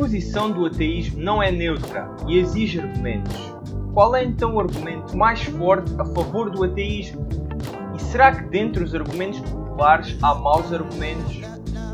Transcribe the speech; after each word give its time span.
posição 0.00 0.50
do 0.50 0.64
ateísmo 0.64 1.20
não 1.20 1.42
é 1.42 1.52
neutra 1.52 2.10
e 2.26 2.38
exige 2.38 2.80
argumentos. 2.80 3.36
Qual 3.92 4.16
é 4.16 4.24
então 4.24 4.54
o 4.54 4.60
argumento 4.60 5.14
mais 5.14 5.42
forte 5.42 5.92
a 5.98 6.04
favor 6.06 6.48
do 6.48 6.64
ateísmo? 6.64 7.28
E 7.94 8.00
será 8.00 8.34
que 8.34 8.48
dentre 8.48 8.82
os 8.82 8.94
argumentos 8.94 9.40
populares 9.40 10.16
há 10.22 10.34
maus 10.34 10.72
argumentos? 10.72 11.42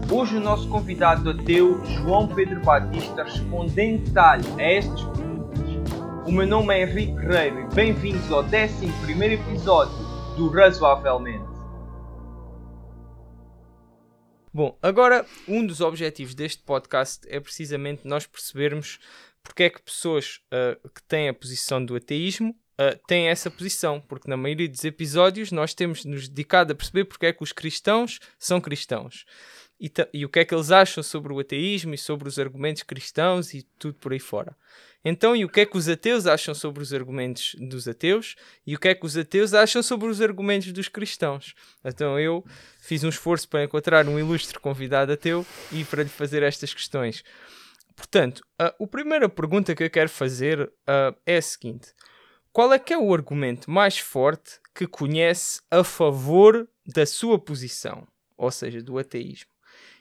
Hoje 0.08 0.36
o 0.36 0.40
nosso 0.40 0.68
convidado 0.68 1.30
ateu, 1.30 1.84
João 1.84 2.28
Pedro 2.28 2.60
Batista, 2.60 3.24
responde 3.24 3.80
em 3.80 3.96
detalhe 3.96 4.46
a 4.56 4.62
estas 4.62 5.02
perguntas. 5.02 5.68
O 6.28 6.30
meu 6.30 6.46
nome 6.46 6.74
é 6.74 6.82
Henrique 6.82 7.12
Guerreiro 7.12 7.58
e 7.62 7.74
bem-vindos 7.74 8.30
ao 8.30 8.44
11 8.44 8.86
episódio 9.32 9.96
do 10.36 10.48
Razoavelmente. 10.48 11.55
Bom, 14.56 14.74
agora 14.80 15.26
um 15.46 15.66
dos 15.66 15.82
objetivos 15.82 16.34
deste 16.34 16.62
podcast 16.62 17.28
é 17.28 17.38
precisamente 17.38 18.08
nós 18.08 18.26
percebermos 18.26 18.98
porque 19.42 19.64
é 19.64 19.68
que 19.68 19.82
pessoas 19.82 20.40
uh, 20.46 20.88
que 20.88 21.02
têm 21.02 21.28
a 21.28 21.34
posição 21.34 21.84
do 21.84 21.94
ateísmo 21.94 22.56
uh, 22.80 22.98
têm 23.06 23.28
essa 23.28 23.50
posição, 23.50 24.00
porque 24.00 24.30
na 24.30 24.36
maioria 24.38 24.66
dos 24.66 24.82
episódios 24.82 25.52
nós 25.52 25.74
temos 25.74 26.06
nos 26.06 26.26
dedicado 26.26 26.72
a 26.72 26.74
perceber 26.74 27.04
porque 27.04 27.26
é 27.26 27.34
que 27.34 27.42
os 27.42 27.52
cristãos 27.52 28.18
são 28.38 28.58
cristãos 28.58 29.26
e, 29.80 29.90
e 30.12 30.24
o 30.24 30.28
que 30.28 30.40
é 30.40 30.44
que 30.44 30.54
eles 30.54 30.70
acham 30.70 31.02
sobre 31.02 31.32
o 31.32 31.38
ateísmo 31.38 31.94
e 31.94 31.98
sobre 31.98 32.28
os 32.28 32.38
argumentos 32.38 32.82
cristãos 32.82 33.52
e 33.54 33.62
tudo 33.78 33.94
por 33.94 34.12
aí 34.12 34.18
fora. 34.18 34.56
Então, 35.04 35.36
e 35.36 35.44
o 35.44 35.48
que 35.48 35.60
é 35.60 35.66
que 35.66 35.76
os 35.76 35.88
ateus 35.88 36.26
acham 36.26 36.52
sobre 36.54 36.82
os 36.82 36.92
argumentos 36.92 37.54
dos 37.60 37.86
ateus 37.86 38.34
e 38.66 38.74
o 38.74 38.78
que 38.78 38.88
é 38.88 38.94
que 38.94 39.06
os 39.06 39.16
ateus 39.16 39.54
acham 39.54 39.82
sobre 39.82 40.08
os 40.08 40.20
argumentos 40.20 40.72
dos 40.72 40.88
cristãos? 40.88 41.54
Então, 41.84 42.18
eu 42.18 42.44
fiz 42.80 43.04
um 43.04 43.08
esforço 43.08 43.48
para 43.48 43.62
encontrar 43.62 44.08
um 44.08 44.18
ilustre 44.18 44.58
convidado 44.58 45.12
ateu 45.12 45.46
e 45.70 45.84
para 45.84 46.02
lhe 46.02 46.08
fazer 46.08 46.42
estas 46.42 46.74
questões. 46.74 47.22
Portanto, 47.94 48.42
a, 48.58 48.66
a 48.66 48.86
primeira 48.86 49.28
pergunta 49.28 49.74
que 49.74 49.84
eu 49.84 49.90
quero 49.90 50.08
fazer 50.08 50.60
uh, 50.60 51.16
é 51.24 51.36
a 51.36 51.42
seguinte: 51.42 51.94
qual 52.52 52.72
é 52.72 52.78
que 52.78 52.92
é 52.92 52.98
o 52.98 53.14
argumento 53.14 53.70
mais 53.70 53.98
forte 53.98 54.58
que 54.74 54.86
conhece 54.86 55.60
a 55.70 55.84
favor 55.84 56.68
da 56.84 57.06
sua 57.06 57.38
posição, 57.38 58.06
ou 58.36 58.50
seja, 58.50 58.82
do 58.82 58.98
ateísmo? 58.98 59.55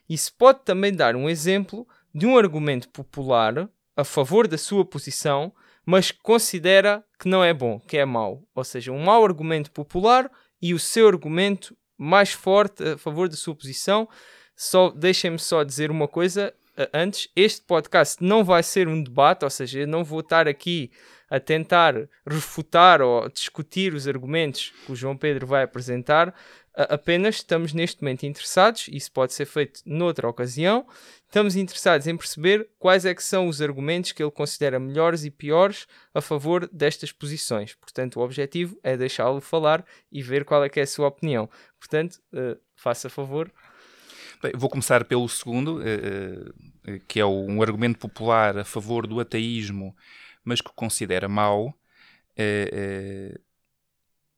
Se 0.09 0.31
pode 0.31 0.59
também 0.64 0.94
dar 0.94 1.16
um 1.16 1.30
exemplo 1.30 1.88
de 2.14 2.25
um 2.25 2.38
argumento 2.38 2.89
popular 2.89 3.70
a 3.95 4.03
favor 4.03 4.48
da 4.48 4.58
sua 4.58 4.86
posição, 4.86 5.53
mas 5.86 6.11
que 6.11 6.20
considera 6.22 7.03
que 7.20 7.28
não 7.28 7.44
é 7.44 7.53
bom, 7.53 7.80
que 7.80 7.98
é 7.98 8.06
mau. 8.06 8.44
Ou 8.53 8.64
seja, 8.64 8.92
um 8.92 9.03
mau 9.03 9.23
argumento 9.23 9.72
popular 9.72 10.30
e 10.61 10.73
o 10.73 10.80
seu 10.80 11.08
argumento 11.08 11.78
mais 11.98 12.31
forte 12.31 12.83
a 12.83 12.98
favor 12.98 13.30
da 13.30 13.36
sua 13.36 13.56
posição. 13.56 14.08
Só 14.56 14.89
deixem-me 14.89 15.39
só 15.39 15.64
dizer 15.64 15.92
uma 15.92 16.08
coisa 16.08 16.53
antes, 16.94 17.30
este 17.36 17.61
podcast 17.61 18.23
não 18.23 18.44
vai 18.44 18.61
ser 18.61 18.88
um 18.88 19.02
debate, 19.02 19.44
ou 19.44 19.50
seja, 19.50 19.80
eu 19.80 19.88
não 19.88 20.03
vou 20.03 20.20
estar 20.20 20.48
aqui 20.48 20.92
a 21.30 21.39
tentar 21.39 21.95
refutar 22.26 23.02
ou 23.02 23.28
discutir 23.30 23.94
os 23.94 24.08
argumentos 24.08 24.73
que 24.86 24.92
o 24.92 24.95
João 24.95 25.17
Pedro 25.17 25.48
vai 25.48 25.64
apresentar, 25.64 26.33
apenas 26.76 27.36
estamos 27.36 27.73
neste 27.73 28.02
momento 28.02 28.26
interessados, 28.26 28.88
isso 28.90 29.12
pode 29.12 29.34
ser 29.34 29.45
feito 29.45 29.81
noutra 29.86 30.28
ocasião, 30.28 30.86
estamos 31.26 31.56
interessados 31.56 32.06
em 32.06 32.17
perceber 32.17 32.67
quais 32.78 33.06
é 33.06 33.16
que 33.16 33.23
são 33.23 33.48
os 33.48 33.62
argumentos 33.62 34.12
que 34.12 34.22
ele 34.22 34.32
considera 34.32 34.80
melhores 34.80 35.23
e 35.23 35.32
piores 35.32 35.88
a 36.14 36.22
favor 36.22 36.70
destas 36.72 37.12
posições. 37.12 37.73
Portanto, 37.76 38.20
o 38.20 38.23
objetivo 38.23 38.78
é 38.84 38.98
deixá-lo 38.98 39.40
falar 39.40 39.86
e 40.12 40.22
ver 40.22 40.44
qual 40.44 40.64
é 40.64 40.70
que 40.70 40.80
é 40.80 40.84
a 40.84 40.88
sua 40.88 41.08
opinião. 41.08 41.50
Portanto, 41.80 42.20
uh, 42.34 42.59
faça 42.76 43.10
favor. 43.10 43.52
Bem, 44.44 44.52
vou 44.56 44.70
começar 44.70 45.06
pelo 45.06 45.28
segundo, 45.30 45.80
uh, 45.80 46.50
uh, 46.89 47.00
que 47.08 47.20
é 47.22 47.26
um 47.26 47.62
argumento 47.62 48.00
popular 48.00 48.58
a 48.58 48.66
favor 48.66 49.08
do 49.08 49.20
ateísmo, 49.20 49.95
mas 50.44 50.60
que 50.60 50.72
considera 50.76 51.30
mau. 51.30 51.73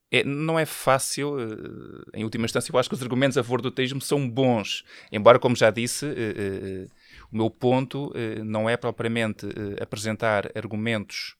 É, 0.09 0.23
não 0.23 0.57
é 0.57 0.65
fácil, 0.65 1.37
eh, 1.37 2.19
em 2.19 2.23
última 2.23 2.45
instância, 2.45 2.71
eu 2.71 2.79
acho 2.79 2.87
que 2.87 2.95
os 2.95 3.01
argumentos 3.01 3.37
a 3.37 3.43
favor 3.43 3.61
do 3.61 3.67
ateísmo 3.67 3.99
são 3.99 4.29
bons, 4.29 4.85
embora, 5.11 5.37
como 5.37 5.55
já 5.55 5.69
disse, 5.69 6.05
eh, 6.05 6.13
eh, 6.15 6.87
o 7.29 7.35
meu 7.35 7.49
ponto 7.49 8.13
não 8.45 8.69
é 8.69 8.77
propriamente 8.77 9.45
apresentar 9.81 10.49
argumentos 10.55 11.35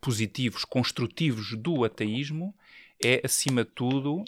positivos, 0.00 0.64
construtivos 0.64 1.56
do 1.56 1.84
ateísmo, 1.84 2.54
é, 3.02 3.20
acima 3.24 3.64
de 3.64 3.70
tudo, 3.70 4.24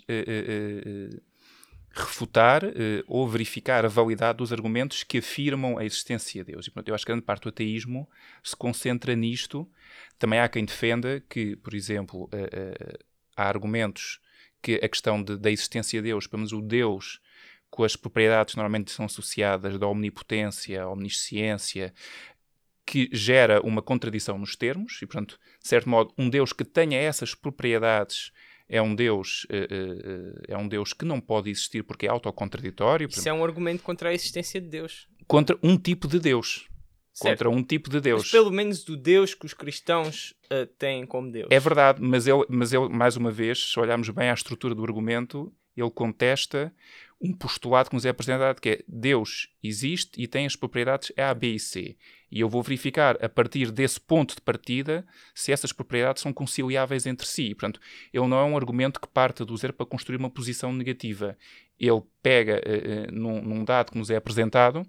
refutar 1.91 2.63
ou 3.07 3.29
verificar 3.29 3.85
a 3.85 3.89
validade 3.89 4.39
dos 4.39 4.53
argumentos 4.53 5.05
que 5.05 5.19
afirmam 5.19 5.79
a 5.79 5.85
existência 5.85 6.45
de 6.45 6.51
Deus. 6.53 6.67
E, 6.67 6.71
portanto, 6.71 6.89
eu 6.89 6.97
acho 6.97 7.05
que 7.05 7.13
grande 7.13 7.25
parte 7.25 7.45
do 7.45 7.51
ateísmo 7.51 8.09
se 8.43 8.57
concentra 8.57 9.15
nisto. 9.15 9.69
Também 10.19 10.41
há 10.41 10.49
quem 10.49 10.65
defenda 10.65 11.23
que, 11.29 11.55
por 11.55 11.75
exemplo, 11.75 12.29
há 13.37 13.49
argumentos 13.49 14.21
que 14.63 14.75
a 14.83 14.89
questão 14.89 15.23
de, 15.23 15.37
da 15.37 15.51
existência 15.51 16.01
de 16.01 16.09
Deus, 16.09 16.27
pelo 16.27 16.41
menos 16.41 16.53
o 16.53 16.61
Deus 16.61 17.21
com 17.71 17.85
as 17.85 17.97
propriedades 17.97 18.55
que 18.55 18.59
normalmente 18.59 18.93
são 18.93 19.05
associadas 19.05 19.79
da 19.79 19.87
omnipotência, 19.87 20.87
omnisciência, 20.87 21.93
que 22.87 23.09
gera 23.13 23.61
uma 23.63 23.83
contradição 23.83 24.39
nos 24.39 24.55
termos, 24.55 25.01
e 25.03 25.07
portanto, 25.07 25.39
de 25.61 25.69
certo 25.69 25.89
modo, 25.89 26.13
um 26.17 26.31
Deus 26.31 26.53
que 26.53 26.65
tenha 26.65 26.99
essas 26.99 27.35
propriedades 27.35 28.31
é 28.69 28.81
um 28.81 28.95
Deus 28.95 29.45
uh, 29.45 29.55
uh, 29.55 30.43
é 30.49 30.57
um 30.57 30.69
Deus 30.69 30.93
que 30.93 31.05
não 31.05 31.21
pode 31.21 31.51
existir 31.51 31.83
porque 31.83 32.07
é 32.07 32.11
autocontraditório. 32.11 33.09
Isso 33.09 33.29
é 33.29 33.33
um 33.33 33.45
argumento 33.45 33.83
contra 33.83 34.11
a 34.11 34.15
existência 34.15 34.61
de 34.61 34.69
Deus. 34.69 35.09
Contra 35.27 35.59
um 35.63 35.77
tipo 35.77 36.09
de 36.09 36.19
Deus 36.19 36.69
contra 37.19 37.49
um 37.49 37.63
tipo 37.63 37.89
de 37.89 38.01
Deus. 38.01 38.23
Mas 38.23 38.31
pelo 38.31 38.51
menos 38.51 38.83
do 38.85 38.97
Deus 38.97 39.35
que 39.35 39.47
os 39.47 39.55
cristãos 39.55 40.35
uh, 40.47 40.67
têm 40.79 41.07
como 41.07 41.31
Deus. 41.31 41.49
É 41.51 41.61
verdade, 41.61 42.03
mas 42.03 42.27
ele, 42.27 42.45
mas 42.49 42.73
ele, 42.73 42.89
mais 42.89 43.17
uma 43.17 43.31
vez, 43.31 43.73
se 43.73 43.79
olharmos 43.79 44.09
bem 44.11 44.31
à 44.31 44.35
estrutura 44.35 44.75
do 44.75 44.83
argumento, 44.83 45.53
ele 45.77 45.91
contesta 45.91 46.73
um 47.21 47.33
postulado 47.33 47.89
que 47.89 47.95
nos 47.95 48.05
é 48.05 48.11
apresentado, 48.11 48.61
que 48.61 48.69
é 48.69 48.85
Deus 48.87 49.49
existe 49.63 50.21
e 50.21 50.27
tem 50.27 50.45
as 50.45 50.57
propriedades 50.57 51.11
A, 51.17 51.33
B 51.33 51.55
e 51.55 51.59
C. 51.59 51.97
E 52.31 52.41
eu 52.41 52.49
vou 52.49 52.63
verificar, 52.63 53.17
a 53.25 53.29
partir 53.29 53.71
desse 53.71 54.01
ponto 54.01 54.35
de 54.35 54.41
partida, 54.41 55.07
se 55.35 55.53
essas 55.53 55.73
propriedades 55.73 56.23
são 56.23 56.33
conciliáveis 56.33 57.07
entre 57.07 57.27
si. 57.27 57.55
Portanto, 57.55 57.81
ele 58.13 58.27
não 58.27 58.39
é 58.39 58.45
um 58.45 58.57
argumento 58.57 59.01
que 59.01 59.07
parte 59.07 59.45
do 59.45 59.57
zero 59.57 59.73
para 59.73 59.87
construir 59.87 60.17
uma 60.17 60.29
posição 60.29 60.73
negativa. 60.73 61.39
Ele 61.79 62.03
pega 62.21 62.61
uh, 62.61 63.09
uh, 63.09 63.15
num, 63.15 63.41
num 63.41 63.65
dado 63.65 63.93
que 63.93 63.99
nos 63.99 64.11
é 64.11 64.17
apresentado 64.17 64.85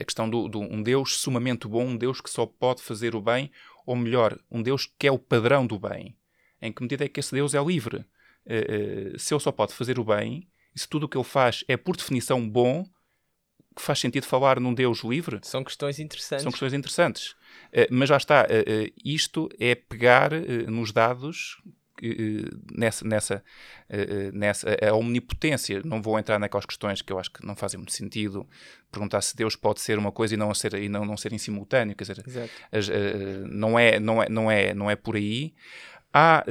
a 0.00 0.04
questão 0.04 0.28
de 0.28 0.48
do, 0.48 0.60
um 0.60 0.82
Deus 0.82 1.18
sumamente 1.18 1.66
bom, 1.66 1.84
um 1.84 1.96
Deus 1.96 2.20
que 2.20 2.30
só 2.30 2.46
pode 2.46 2.82
fazer 2.82 3.14
o 3.14 3.20
bem, 3.20 3.50
ou 3.86 3.96
melhor, 3.96 4.38
um 4.50 4.62
Deus 4.62 4.90
que 4.98 5.06
é 5.06 5.12
o 5.12 5.18
padrão 5.18 5.66
do 5.66 5.78
bem. 5.78 6.16
Em 6.60 6.72
que 6.72 6.82
medida 6.82 7.04
é 7.04 7.08
que 7.08 7.20
esse 7.20 7.34
Deus 7.34 7.54
é 7.54 7.62
livre? 7.62 7.98
Uh, 8.46 9.14
uh, 9.14 9.18
se 9.18 9.34
ele 9.34 9.40
só 9.40 9.52
pode 9.52 9.74
fazer 9.74 9.98
o 9.98 10.04
bem, 10.04 10.48
e 10.74 10.80
se 10.80 10.88
tudo 10.88 11.04
o 11.04 11.08
que 11.08 11.16
ele 11.16 11.24
faz 11.24 11.64
é 11.68 11.76
por 11.76 11.96
definição 11.96 12.48
bom, 12.48 12.84
que 13.76 13.82
faz 13.82 13.98
sentido 13.98 14.24
falar 14.24 14.60
num 14.60 14.72
Deus 14.72 15.02
livre? 15.02 15.40
São 15.42 15.64
questões 15.64 15.98
interessantes. 15.98 16.42
São 16.42 16.52
questões 16.52 16.72
interessantes. 16.72 17.32
Uh, 17.72 17.86
mas 17.90 18.08
já 18.08 18.16
está, 18.16 18.46
isto 19.04 19.48
é 19.58 19.74
pegar 19.74 20.30
nos 20.68 20.92
dados 20.92 21.60
nessa, 22.76 23.06
nessa, 23.06 23.44
eh, 23.88 24.02
eh, 24.02 24.30
nessa 24.32 24.76
a 24.82 24.94
omnipotência. 24.94 25.80
Não 25.84 26.02
vou 26.02 26.18
entrar 26.18 26.38
naquelas 26.38 26.66
questões 26.66 27.00
que 27.00 27.12
eu 27.12 27.18
acho 27.18 27.30
que 27.30 27.46
não 27.46 27.54
fazem 27.54 27.78
muito 27.78 27.92
sentido. 27.92 28.46
Perguntar 28.90 29.20
se 29.20 29.36
Deus 29.36 29.56
pode 29.56 29.80
ser 29.80 29.98
uma 29.98 30.12
coisa 30.12 30.34
e 30.34 30.36
não 30.36 30.52
ser, 30.54 30.74
e 30.74 30.88
não, 30.88 31.04
não 31.04 31.16
ser 31.16 31.32
em 31.32 31.38
simultâneo. 31.38 31.96
Quer 31.96 32.04
dizer, 32.04 32.24
as, 32.72 32.88
não, 33.48 33.78
é, 33.78 33.98
não, 33.98 34.22
é, 34.22 34.28
não, 34.28 34.50
é, 34.50 34.74
não 34.74 34.90
é 34.90 34.96
por 34.96 35.16
aí. 35.16 35.54
Há. 36.12 36.44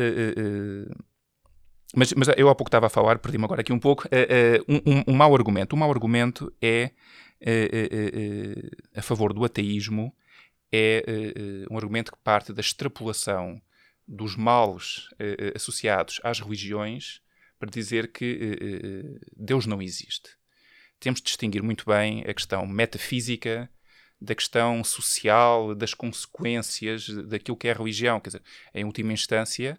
mas, 1.96 2.14
mas 2.14 2.28
eu 2.38 2.50
há 2.50 2.56
pouco 2.56 2.70
estava 2.70 2.88
a 2.88 2.90
falar, 2.90 3.20
perdi-me 3.20 3.46
agora 3.46 3.62
aqui 3.62 3.72
um 3.72 3.80
pouco. 3.80 4.08
Um, 4.68 4.92
um, 4.92 5.03
um 5.08 5.14
mau 5.14 5.34
argumento. 5.36 5.76
Um 5.76 5.80
mau 5.80 5.92
argumento 5.92 6.53
é 6.62 6.92
a 8.96 9.02
favor 9.02 9.34
do 9.34 9.44
ateísmo. 9.44 10.14
É 10.72 11.03
um 11.70 11.78
argumento 11.78 12.12
que 12.12 12.17
parte 12.23 12.52
da 12.52 12.62
extrapolação 12.62 13.62
dos 14.08 14.35
males 14.35 15.08
uh, 15.14 15.55
associados 15.55 16.20
às 16.23 16.40
religiões 16.40 17.22
para 17.58 17.70
dizer 17.70 18.11
que 18.11 18.58
uh, 18.61 19.20
Deus 19.35 19.66
não 19.66 19.82
existe. 19.82 20.29
Temos 21.00 21.20
de 21.20 21.26
distinguir 21.26 21.64
muito 21.64 21.85
bem 21.85 22.22
a 22.22 22.34
questão 22.34 22.66
metafísica 22.66 23.70
da 24.20 24.34
questão 24.34 24.84
social, 24.84 25.76
das 25.76 25.94
consequências 25.94 27.09
daquilo 27.28 27.58
que 27.58 27.67
é 27.67 27.72
a 27.72 27.78
religião. 27.78 28.22
Quer 28.22 28.29
dizer, 28.29 28.44
em 28.73 28.85
última 28.85 29.11
instância, 29.11 29.78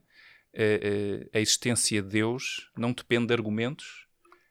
a 1.32 1.40
existência 1.40 2.02
de 2.02 2.08
Deus 2.10 2.70
não 2.76 2.92
depende 2.92 3.28
de 3.28 3.32
argumentos, 3.32 4.06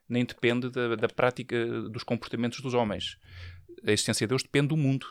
nem 0.09 0.25
depende 0.25 0.71
da, 0.71 0.95
da 0.95 1.07
prática 1.07 1.63
dos 1.89 2.01
comportamentos 2.01 2.59
dos 2.59 2.73
homens. 2.73 3.19
A 3.85 3.91
existência 3.91 4.25
de 4.25 4.29
Deus 4.29 4.41
depende 4.41 4.69
do 4.69 4.77
mundo. 4.77 5.05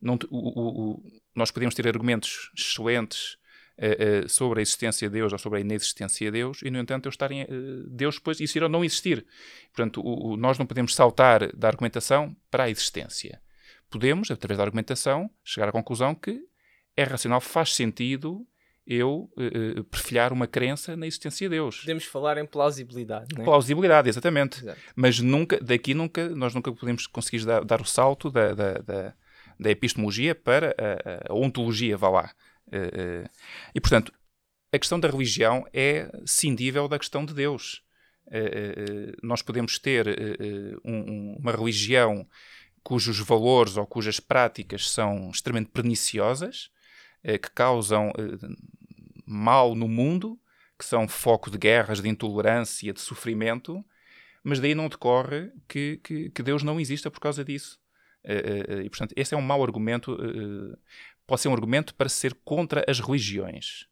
Não, 0.00 0.18
o, 0.30 0.38
o, 0.38 0.90
o, 0.92 1.20
nós 1.34 1.50
podemos 1.50 1.74
ter 1.74 1.86
argumentos 1.86 2.50
excelentes 2.56 3.36
uh, 3.78 4.28
sobre 4.28 4.60
a 4.60 4.62
existência 4.62 5.08
de 5.08 5.14
Deus 5.14 5.32
ou 5.32 5.38
sobre 5.38 5.58
a 5.58 5.60
inexistência 5.60 6.26
de 6.26 6.38
Deus, 6.38 6.60
e 6.62 6.70
no 6.70 6.78
entanto, 6.78 7.06
eles 7.06 7.14
estarem, 7.14 7.42
uh, 7.42 7.46
Deus 7.88 8.16
depois 8.16 8.40
existir 8.40 8.62
ou 8.62 8.68
não 8.68 8.84
existir. 8.84 9.24
Portanto, 9.72 10.00
o, 10.00 10.32
o, 10.32 10.36
nós 10.36 10.58
não 10.58 10.66
podemos 10.66 10.94
saltar 10.94 11.54
da 11.54 11.68
argumentação 11.68 12.36
para 12.50 12.64
a 12.64 12.70
existência. 12.70 13.40
podemos, 13.90 14.30
através 14.30 14.58
da 14.58 14.64
argumentação, 14.64 15.30
chegar 15.44 15.68
à 15.68 15.72
conclusão 15.72 16.14
que 16.14 16.40
é 16.96 17.04
racional, 17.04 17.40
faz 17.40 17.74
sentido 17.74 18.46
eu 18.86 19.30
uh, 19.36 19.80
uh, 19.80 19.84
perfilhar 19.84 20.32
uma 20.32 20.46
crença 20.46 20.96
na 20.96 21.06
existência 21.06 21.48
de 21.48 21.56
Deus. 21.56 21.80
Podemos 21.80 22.04
falar 22.04 22.36
em 22.38 22.46
plausibilidade, 22.46 23.34
não 23.34 23.42
é? 23.42 23.44
Plausibilidade, 23.44 24.08
exatamente. 24.08 24.60
Exato. 24.60 24.78
Mas 24.94 25.20
nunca, 25.20 25.58
daqui 25.60 25.94
nunca, 25.94 26.28
nós 26.28 26.54
nunca 26.54 26.70
podemos 26.72 27.06
conseguir 27.06 27.44
dar, 27.44 27.64
dar 27.64 27.80
o 27.80 27.84
salto 27.84 28.30
da, 28.30 28.52
da, 28.52 28.72
da, 28.74 29.14
da 29.58 29.70
epistemologia 29.70 30.34
para 30.34 30.74
a, 30.78 31.32
a, 31.32 31.34
ontologia, 31.34 31.96
vá 31.96 32.10
lá. 32.10 32.30
Uh, 32.68 33.28
e, 33.74 33.80
portanto, 33.80 34.12
a 34.72 34.78
questão 34.78 34.98
da 34.98 35.08
religião 35.08 35.64
é 35.72 36.10
cindível 36.26 36.88
da 36.88 36.98
questão 36.98 37.24
de 37.24 37.32
Deus. 37.32 37.82
nós 39.22 39.40
podemos 39.40 39.78
ter 39.78 40.06
um, 40.84 41.36
uma 41.38 41.52
religião 41.52 42.26
cujos 42.84 43.18
valores 43.18 43.78
ou 43.78 43.86
cujas 43.86 44.20
práticas 44.20 44.90
são 44.90 45.30
extremamente 45.30 45.70
perniciosas, 45.70 46.70
eh, 47.24 47.38
que 47.38 47.50
causam 47.50 48.12
eh, 48.18 48.46
mal 49.26 49.74
no 49.74 49.88
mundo, 49.88 50.38
que 50.78 50.84
são 50.84 51.08
foco 51.08 51.50
de 51.50 51.56
guerras, 51.56 52.02
de 52.02 52.08
intolerância, 52.08 52.92
de 52.92 53.00
sofrimento, 53.00 53.82
mas 54.42 54.60
daí 54.60 54.74
não 54.74 54.88
decorre 54.88 55.50
que, 55.66 55.98
que, 56.04 56.30
que 56.30 56.42
Deus 56.42 56.62
não 56.62 56.78
exista 56.78 57.10
por 57.10 57.20
causa 57.20 57.42
disso. 57.42 57.80
Eh, 58.22 58.82
e, 58.84 58.90
portanto, 58.90 59.14
esse 59.16 59.34
é 59.34 59.38
um 59.38 59.42
mau 59.42 59.62
argumento, 59.64 60.18
pode 61.26 61.40
ser 61.40 61.48
um 61.48 61.54
argumento 61.54 61.94
para 61.94 62.08
ser 62.08 62.34
contra 62.44 62.84
as 62.88 63.00
religiões, 63.00 63.86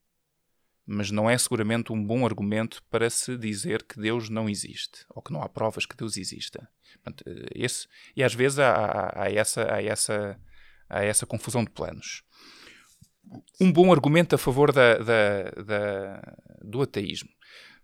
mas 0.87 1.11
não 1.11 1.31
é 1.31 1.37
seguramente 1.39 1.93
um 1.93 2.05
bom 2.05 2.25
argumento 2.25 2.83
para 2.91 3.09
se 3.09 3.37
dizer 3.37 3.83
que 3.85 4.01
Deus 4.01 4.29
não 4.29 4.49
existe, 4.49 5.05
ou 5.11 5.23
que 5.23 5.33
não 5.33 5.43
há 5.43 5.49
provas 5.49 5.87
que 5.87 5.97
Deus 5.97 6.17
exista. 6.17 6.69
Portanto, 7.03 7.25
esse, 7.55 7.87
e 8.17 8.23
às 8.23 8.35
vezes 8.35 8.59
há, 8.59 8.73
há, 8.73 9.23
há, 9.25 9.33
essa, 9.33 9.73
há, 9.73 9.83
essa, 9.83 10.41
há 10.89 11.05
essa 11.05 11.27
confusão 11.27 11.65
de 11.65 11.71
planos 11.71 12.25
um 13.61 13.73
bom 13.73 13.93
argumento 13.93 14.35
a 14.35 14.39
favor 14.39 14.73
da, 14.73 14.99
da, 14.99 15.51
da, 15.65 16.37
do 16.63 16.83
ateísmo. 16.83 17.31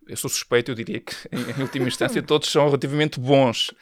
Eu 0.06 0.16
sou 0.16 0.30
suspeito, 0.30 0.70
eu 0.70 0.74
diria 0.74 1.00
que, 1.00 1.14
em, 1.32 1.62
última 1.62 1.86
instância, 1.86 2.22
todos 2.22 2.48
são 2.50 2.64
relativamente 2.64 3.20
bons. 3.20 3.68
Uh, 3.68 3.74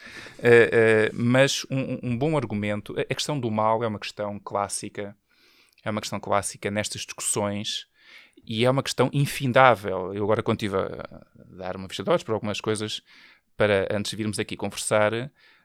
uh, 0.43 1.11
mas 1.13 1.65
um, 1.71 1.99
um, 2.03 2.19
bom 2.19 2.37
argumento. 2.37 2.95
A 2.99 3.15
questão 3.15 3.39
do 3.39 3.51
mal 3.51 3.83
é 3.85 3.87
uma 3.87 3.99
questão 3.99 4.39
clássica. 4.39 5.17
É 5.87 5.91
uma 5.91 6.01
questão 6.01 6.19
clássica 6.19 6.69
nestas 6.69 7.03
discussões. 7.03 7.87
E 8.45 8.65
é 8.65 8.71
uma 8.71 8.83
questão 8.83 9.09
infindável. 9.13 10.13
Eu 10.13 10.25
agora, 10.25 10.43
quando 10.43 10.61
estive 10.61 10.77
a 10.77 11.25
dar 11.57 11.77
uma 11.77 11.87
vista 11.87 12.03
de 12.03 12.11
olhos 12.11 12.25
para 12.25 12.35
algumas 12.35 12.61
coisas, 12.61 13.03
para 13.57 13.87
antes 13.89 14.11
de 14.11 14.17
virmos 14.17 14.41
aqui 14.41 14.57
conversar, 14.57 15.13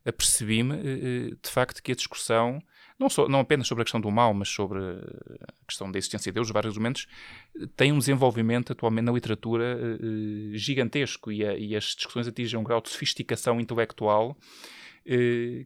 apercebi-me, 0.06 0.76
uh, 0.76 1.38
de 1.42 1.50
facto, 1.50 1.82
que 1.82 1.92
a 1.92 1.96
discussão 1.96 2.62
não, 3.00 3.10
só, 3.10 3.28
não 3.28 3.40
apenas 3.40 3.68
sobre 3.68 3.82
a 3.82 3.86
questão 3.86 4.00
do 4.00 4.12
mal, 4.12 4.32
mas 4.32 4.48
sobre 4.50 4.80
a 4.80 5.66
questão 5.68 5.92
da 5.92 5.98
existência 5.98 6.32
de 6.32 6.36
Deus, 6.36 6.52
vários 6.52 6.72
argumentos, 6.72 7.08
tem 7.76 7.92
um 7.92 7.98
desenvolvimento 7.98 8.74
atualmente 8.74 9.06
na 9.06 9.12
literatura 9.12 9.76
uh, 9.76 10.56
gigantesco 10.56 11.32
e, 11.32 11.44
a, 11.44 11.58
e, 11.58 11.76
as 11.76 11.96
discussões 11.96 12.28
atingem 12.28 12.60
um 12.60 12.64
grau 12.64 12.80
de 12.80 12.90
sofisticação 12.92 13.60
intelectual 13.60 14.38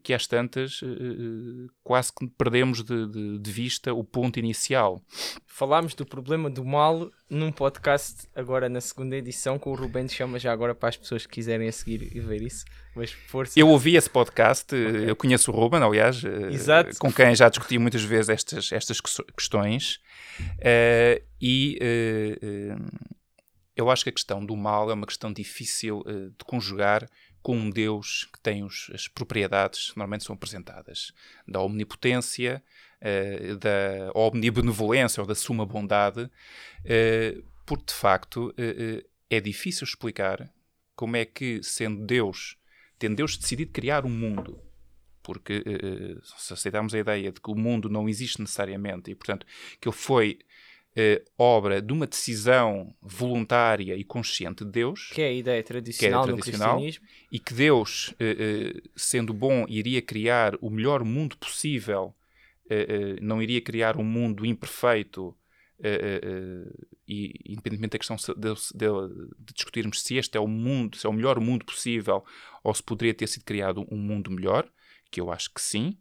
que 0.04 0.14
às 0.14 0.26
tantas 0.28 0.82
uh, 0.82 1.68
quase 1.84 2.12
que 2.14 2.26
perdemos 2.38 2.84
de, 2.84 3.08
de, 3.08 3.40
de, 3.40 3.52
vista 3.52 3.94
o 3.94 4.04
ponto 4.04 4.40
inicial. 4.40 5.02
Falámos 5.46 5.94
do 5.94 6.06
problema 6.06 6.50
do 6.50 6.64
mal 6.64 7.12
num 7.30 7.52
podcast 7.52 8.28
agora 8.34 8.70
na 8.70 8.80
segunda 8.80 9.16
edição 9.18 9.60
com 9.60 9.72
o 9.72 9.76
Rubens 9.76 10.14
chama 10.14 10.40
já 10.40 10.54
agora 10.54 10.74
para 10.74 10.90
as 10.90 10.98
pessoas 10.98 11.26
que 11.26 11.34
quiserem 11.34 11.70
seguir 11.72 12.16
e 12.16 12.20
ver 12.22 12.42
isso. 12.42 12.64
Mas 12.96 13.12
força. 13.12 13.60
Eu 13.60 13.68
ouvi 13.68 13.98
esse 13.98 14.10
podcast, 14.10 14.74
okay. 14.74 15.10
eu 15.10 15.16
conheço 15.18 15.52
o 15.52 15.54
Ruben, 15.54 15.84
aliás, 15.84 16.24
Exato. 16.24 16.98
com 16.98 17.12
quem 17.12 17.36
já 17.36 17.50
discuti 17.50 17.78
muitas 17.78 18.04
vezes 18.04 18.30
estas, 18.30 18.72
estas 18.72 19.02
questões. 19.36 20.00
e 21.42 21.78
eu 23.76 23.92
acho 23.92 24.06
que 24.06 24.10
a 24.10 24.14
questão 24.14 24.46
do 24.46 24.56
mal 24.56 24.90
é 24.90 24.94
uma 24.94 25.06
questão 25.06 25.34
difícil 25.34 26.06
de 26.06 26.46
conjugar 26.46 27.06
com 27.46 27.56
um 27.56 27.70
Deus 27.70 28.28
que 28.34 28.40
tem 28.40 28.64
os, 28.64 28.90
as 28.92 29.08
propriedades 29.08 29.92
que 29.92 29.98
normalmente 29.98 30.24
são 30.24 30.34
apresentadas 30.34 31.14
da 31.48 31.62
omnipotência, 31.62 32.64
uh, 33.00 33.56
da 33.58 34.12
omnibenevolência 34.16 35.22
ou 35.22 35.28
da 35.28 35.36
suma 35.36 35.64
bondade, 35.64 36.24
uh, 36.24 37.46
porque 37.64 37.86
de 37.86 37.94
facto 37.94 38.48
uh, 38.50 39.08
é 39.30 39.40
difícil 39.40 39.86
explicar 39.86 40.52
como 40.96 41.18
é 41.18 41.24
que, 41.24 41.62
sendo 41.62 42.04
Deus, 42.04 42.58
tendo 42.98 43.16
Deus 43.16 43.38
decidido 43.38 43.72
criar 43.72 44.08
um 44.08 44.10
mundo, 44.10 44.60
porque 45.22 45.64
se 46.24 46.52
aceitarmos 46.52 46.96
a 46.96 47.00
ideia 47.00 47.32
de 47.32 47.40
que 47.40 47.52
o 47.52 47.56
mundo 47.56 47.88
não 47.90 48.10
existe 48.10 48.42
necessariamente 48.42 49.12
e, 49.12 49.16
portanto, 49.16 49.46
que 49.80 49.88
ele 49.88 49.96
foi 49.96 50.40
eh, 50.96 51.24
obra 51.38 51.82
de 51.82 51.92
uma 51.92 52.08
decisão 52.08 52.96
voluntária 53.02 53.96
e 53.96 54.04
consciente 54.04 54.64
de 54.64 54.72
Deus. 54.72 55.10
Que 55.14 55.22
é 55.22 55.28
a 55.28 55.34
ideia 55.34 55.62
tradicional, 55.62 56.24
que 56.24 56.30
é 56.30 56.34
tradicional 56.34 56.82
E 57.32 57.40
que 57.40 57.54
Deus, 57.54 58.14
eh, 58.20 58.38
eh, 58.40 58.82
sendo 58.96 59.34
bom, 59.34 59.66
iria 59.68 60.02
criar 60.02 60.56
o 60.62 60.70
melhor 60.70 61.04
mundo 61.04 61.38
possível, 61.38 62.16
eh, 62.70 63.18
não 63.22 63.42
iria 63.42 63.60
criar 63.62 63.98
um 63.98 64.06
mundo 64.06 64.46
imperfeito. 64.46 65.36
E 67.06 67.34
independentemente 67.46 67.92
da 67.92 68.00
questão 68.00 68.16
de, 68.16 68.34
de, 68.34 68.54
de, 68.74 69.54
discutirmos 69.54 70.02
se 70.02 70.16
este 70.16 70.38
é 70.38 70.40
o 70.40 70.48
mundo, 70.48 70.96
se 70.96 71.06
é 71.06 71.10
o 71.10 71.14
melhor 71.14 71.38
mundo 71.42 71.66
possível 71.66 72.24
ou 72.64 72.74
se 72.74 72.82
poderia 72.82 73.14
ter 73.14 73.28
sido 73.28 73.44
criado 73.44 73.86
um 73.92 73.98
mundo 73.98 74.32
melhor, 74.32 74.68
que 75.12 75.20
eu 75.20 75.30
acho 75.30 75.54
que 75.54 75.62
sim, 75.62 75.98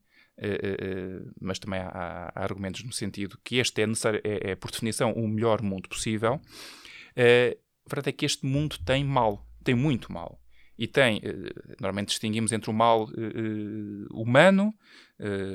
mas 1.40 1.58
também 1.58 1.80
há, 1.80 2.32
há, 2.34 2.42
argumentos 2.42 2.82
no 2.84 2.92
sentido 2.92 3.38
que 3.42 3.56
este 3.56 3.82
é, 3.82 3.86
necessário, 3.86 4.20
é, 4.24 4.50
é 4.50 4.54
por 4.54 4.70
definição 4.70 5.12
o 5.12 5.28
melhor 5.28 5.62
mundo 5.62 5.88
possível. 5.88 6.40
A 7.16 7.88
verdade 7.88 8.08
é 8.08 8.12
que 8.12 8.26
este 8.26 8.44
mundo 8.44 8.76
tem 8.84 9.04
mal, 9.04 9.46
tem 9.62 9.74
muito 9.74 10.12
mal. 10.12 10.40
E 10.76 10.88
tem, 10.88 11.20
normalmente 11.80 12.08
distinguimos 12.08 12.50
entre 12.50 12.68
o 12.68 12.72
mal 12.72 13.06
humano, 14.10 14.74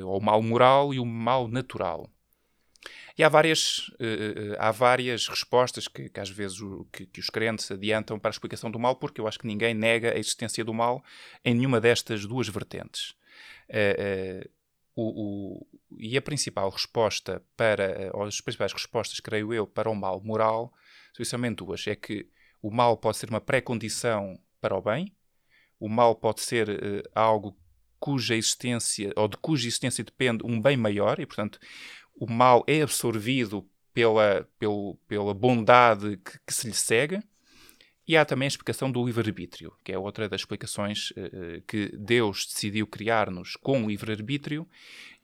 ou 0.06 0.18
o 0.18 0.22
mal 0.22 0.42
moral, 0.42 0.94
e 0.94 0.98
o 0.98 1.04
mal 1.04 1.46
natural. 1.46 2.10
E 3.18 3.22
há 3.22 3.28
várias, 3.28 3.90
há 4.58 4.70
várias 4.70 5.28
respostas 5.28 5.86
que, 5.86 6.08
que 6.08 6.20
às 6.20 6.30
vezes 6.30 6.58
que, 6.90 7.04
que, 7.04 7.20
os 7.20 7.28
crentes 7.28 7.70
adiantam 7.70 8.18
para 8.18 8.30
a 8.30 8.32
explicação 8.32 8.70
do 8.70 8.78
mal, 8.78 8.96
porque 8.96 9.20
eu 9.20 9.28
acho 9.28 9.38
que 9.38 9.46
ninguém 9.46 9.74
nega 9.74 10.12
a 10.14 10.18
existência 10.18 10.64
do 10.64 10.72
mal 10.72 11.04
em 11.44 11.52
nenhuma 11.54 11.80
destas 11.80 12.24
duas 12.24 12.48
vertentes. 12.48 13.14
O, 15.02 15.62
o, 15.62 15.66
e 15.98 16.16
a 16.16 16.20
principal 16.20 16.68
resposta 16.68 17.42
para, 17.56 18.10
ou 18.12 18.24
as 18.24 18.38
principais 18.40 18.72
respostas, 18.72 19.18
creio 19.18 19.54
eu, 19.54 19.66
para 19.66 19.88
o 19.88 19.94
mal 19.94 20.20
moral, 20.22 20.72
são 21.14 21.22
essencialmente 21.22 21.56
duas. 21.56 21.86
É 21.86 21.96
que 21.96 22.28
o 22.60 22.70
mal 22.70 22.98
pode 22.98 23.16
ser 23.16 23.30
uma 23.30 23.40
pré-condição 23.40 24.38
para 24.60 24.76
o 24.76 24.82
bem, 24.82 25.16
o 25.78 25.88
mal 25.88 26.14
pode 26.14 26.42
ser 26.42 26.68
uh, 26.68 27.10
algo 27.14 27.56
cuja 27.98 28.36
existência, 28.36 29.10
ou 29.16 29.26
de 29.26 29.38
cuja 29.38 29.66
existência 29.66 30.04
depende 30.04 30.44
um 30.44 30.60
bem 30.60 30.76
maior, 30.76 31.18
e 31.18 31.24
portanto 31.24 31.58
o 32.14 32.30
mal 32.30 32.62
é 32.66 32.82
absorvido 32.82 33.66
pela, 33.94 34.46
pelo, 34.58 34.96
pela 35.08 35.32
bondade 35.32 36.18
que, 36.18 36.38
que 36.46 36.52
se 36.52 36.66
lhe 36.66 36.74
segue, 36.74 37.22
e 38.10 38.16
há 38.16 38.24
também 38.24 38.46
a 38.46 38.48
explicação 38.48 38.90
do 38.90 39.06
livre-arbítrio, 39.06 39.72
que 39.84 39.92
é 39.92 39.96
outra 39.96 40.28
das 40.28 40.40
explicações 40.40 41.12
uh, 41.12 41.62
que 41.64 41.96
Deus 41.96 42.44
decidiu 42.44 42.84
criar-nos 42.84 43.54
com 43.54 43.86
livre-arbítrio, 43.86 44.66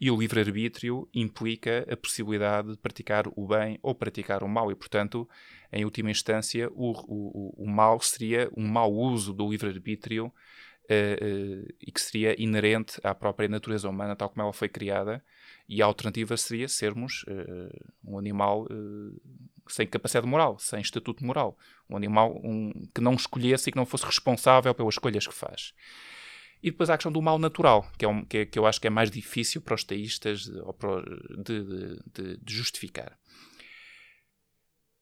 e 0.00 0.08
o 0.08 0.16
livre-arbítrio 0.16 1.08
implica 1.12 1.84
a 1.90 1.96
possibilidade 1.96 2.70
de 2.70 2.76
praticar 2.76 3.24
o 3.34 3.44
bem 3.44 3.76
ou 3.82 3.92
praticar 3.92 4.44
o 4.44 4.48
mal, 4.48 4.70
e 4.70 4.76
portanto, 4.76 5.28
em 5.72 5.84
última 5.84 6.12
instância, 6.12 6.70
o, 6.70 6.92
o, 7.08 7.64
o 7.64 7.66
mal 7.68 7.98
seria 7.98 8.48
um 8.56 8.64
mau 8.64 8.94
uso 8.94 9.32
do 9.32 9.50
livre-arbítrio 9.50 10.26
uh, 10.26 10.28
uh, 10.28 11.74
e 11.80 11.90
que 11.90 12.00
seria 12.00 12.40
inerente 12.40 13.00
à 13.02 13.12
própria 13.16 13.48
natureza 13.48 13.88
humana, 13.88 14.14
tal 14.14 14.30
como 14.30 14.42
ela 14.42 14.52
foi 14.52 14.68
criada, 14.68 15.24
e 15.68 15.82
a 15.82 15.86
alternativa 15.86 16.36
seria 16.36 16.68
sermos 16.68 17.24
um 18.04 18.16
animal 18.16 18.68
sem 19.68 19.86
capacidade 19.86 20.26
moral, 20.26 20.58
sem 20.58 20.80
estatuto 20.80 21.24
moral. 21.24 21.58
Um 21.88 21.96
animal 21.96 22.40
um, 22.42 22.72
que 22.94 23.00
não 23.00 23.14
escolhesse 23.14 23.68
e 23.68 23.72
que 23.72 23.78
não 23.78 23.86
fosse 23.86 24.04
responsável 24.04 24.74
pelas 24.74 24.94
escolhas 24.94 25.26
que 25.26 25.34
faz. 25.34 25.72
E 26.62 26.70
depois 26.70 26.90
há 26.90 26.94
a 26.94 26.96
questão 26.96 27.12
do 27.12 27.22
mal 27.22 27.38
natural, 27.38 27.90
que, 27.98 28.04
é 28.04 28.08
um, 28.08 28.24
que, 28.24 28.38
é, 28.38 28.46
que 28.46 28.58
eu 28.58 28.66
acho 28.66 28.80
que 28.80 28.86
é 28.86 28.90
mais 28.90 29.10
difícil 29.10 29.60
para 29.60 29.74
os 29.74 29.84
teístas 29.84 30.40
de, 30.40 30.54
de, 31.44 32.02
de, 32.12 32.36
de 32.38 32.54
justificar. 32.54 33.18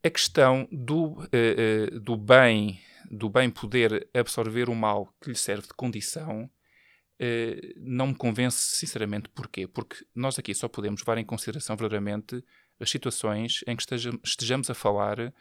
A 0.03 0.11
questão 0.11 0.69
do, 0.71 1.05
uh, 1.05 1.25
uh, 1.25 2.01
do, 2.01 2.17
bem, 2.17 2.81
do 3.11 3.31
bem 3.31 3.49
poder 3.51 4.09
absorver 4.13 4.69
o 4.69 4.75
mal 4.75 5.15
que 5.21 5.31
lhe 5.31 5.37
serve 5.37 5.69
de 5.69 5.75
condição 5.75 6.45
uh, 6.45 7.75
não 7.79 8.09
me 8.09 8.15
convence 8.15 8.77
sinceramente. 8.77 9.29
Porquê? 9.31 9.67
Porque 9.67 10.05
nós 10.15 10.39
aqui 10.39 10.55
só 10.55 10.69
podemos 10.69 11.01
levar 11.01 11.19
em 11.19 11.25
consideração 11.25 11.77
verdadeiramente 11.77 12.45
as 12.81 12.91
situações 12.91 13.65
em 13.67 13.77
que 13.77 13.85
estejamos 14.25 14.71
a 14.71 14.75
falar 14.75 15.33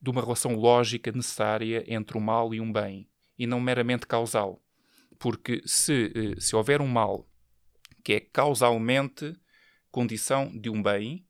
de 0.00 0.10
uma 0.10 0.20
relação 0.20 0.54
lógica 0.54 1.10
necessária 1.10 1.84
entre 1.86 2.16
o 2.16 2.20
mal 2.20 2.54
e 2.54 2.60
um 2.60 2.72
bem, 2.72 3.08
e 3.38 3.46
não 3.46 3.60
meramente 3.60 4.06
causal. 4.06 4.62
Porque 5.18 5.60
se, 5.66 6.12
eh, 6.14 6.40
se 6.40 6.54
houver 6.54 6.80
um 6.80 6.86
mal 6.86 7.28
que 8.04 8.12
é 8.12 8.20
causalmente 8.20 9.34
condição 9.90 10.56
de 10.56 10.70
um 10.70 10.82
bem, 10.82 11.26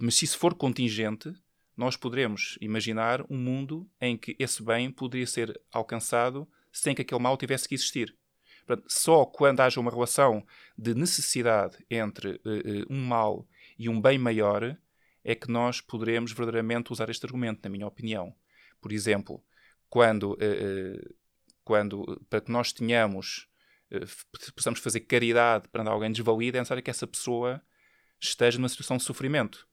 mas 0.00 0.14
se 0.14 0.24
isso 0.24 0.38
for 0.38 0.54
contingente, 0.54 1.32
nós 1.76 1.96
poderemos 1.96 2.56
imaginar 2.60 3.22
um 3.28 3.36
mundo 3.36 3.90
em 4.00 4.16
que 4.16 4.34
esse 4.38 4.62
bem 4.62 4.90
poderia 4.90 5.26
ser 5.26 5.60
alcançado 5.72 6.48
sem 6.72 6.94
que 6.94 7.02
aquele 7.02 7.20
mal 7.20 7.36
tivesse 7.36 7.68
que 7.68 7.74
existir. 7.74 8.16
Portanto, 8.66 8.86
só 8.88 9.24
quando 9.24 9.60
haja 9.60 9.78
uma 9.78 9.90
relação 9.90 10.44
de 10.76 10.94
necessidade 10.94 11.76
entre 11.90 12.32
uh, 12.36 12.86
um 12.90 13.04
mal 13.04 13.46
e 13.78 13.88
um 13.88 14.00
bem 14.00 14.18
maior 14.18 14.76
é 15.24 15.34
que 15.34 15.50
nós 15.50 15.80
poderemos 15.80 16.32
verdadeiramente 16.32 16.92
usar 16.92 17.10
este 17.10 17.26
argumento, 17.26 17.60
na 17.64 17.70
minha 17.70 17.86
opinião. 17.86 18.34
Por 18.80 18.92
exemplo, 18.92 19.42
quando, 19.88 20.34
uh, 20.34 21.14
quando 21.64 22.24
para 22.30 22.40
que 22.40 22.52
nós 22.52 22.72
tenhamos, 22.72 23.48
possamos 24.54 24.80
fazer 24.80 25.00
caridade 25.00 25.68
para 25.68 25.88
alguém 25.90 26.12
desvalido, 26.12 26.56
é 26.56 26.60
necessário 26.60 26.82
que 26.82 26.90
essa 26.90 27.06
pessoa 27.06 27.60
esteja 28.20 28.58
numa 28.58 28.68
situação 28.68 28.96
de 28.96 29.02
sofrimento. 29.02 29.66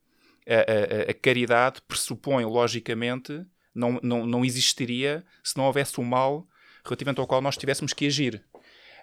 A, 0.48 1.08
a, 1.08 1.12
a 1.12 1.14
caridade 1.14 1.82
pressupõe, 1.88 2.44
logicamente, 2.46 3.46
não, 3.74 4.00
não, 4.04 4.26
não 4.26 4.46
existiria 4.46 5.26
se 5.44 5.58
não 5.58 5.66
houvesse 5.66 6.00
um 6.00 6.04
mal 6.04 6.48
relativamente 6.84 7.20
ao 7.20 7.28
qual 7.28 7.42
nós 7.42 7.58
tivéssemos 7.58 7.94
que 7.94 8.06
agir. 8.06 8.44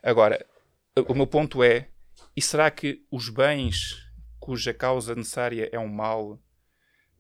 Agora, 0.02 0.44
o 1.08 1.14
meu 1.14 1.26
ponto 1.26 1.62
é: 1.62 1.88
e 2.36 2.42
será 2.42 2.70
que 2.70 3.04
os 3.10 3.28
bens 3.28 4.09
cuja 4.40 4.74
causa 4.74 5.14
necessária 5.14 5.68
é 5.70 5.78
um 5.78 5.86
mal 5.86 6.42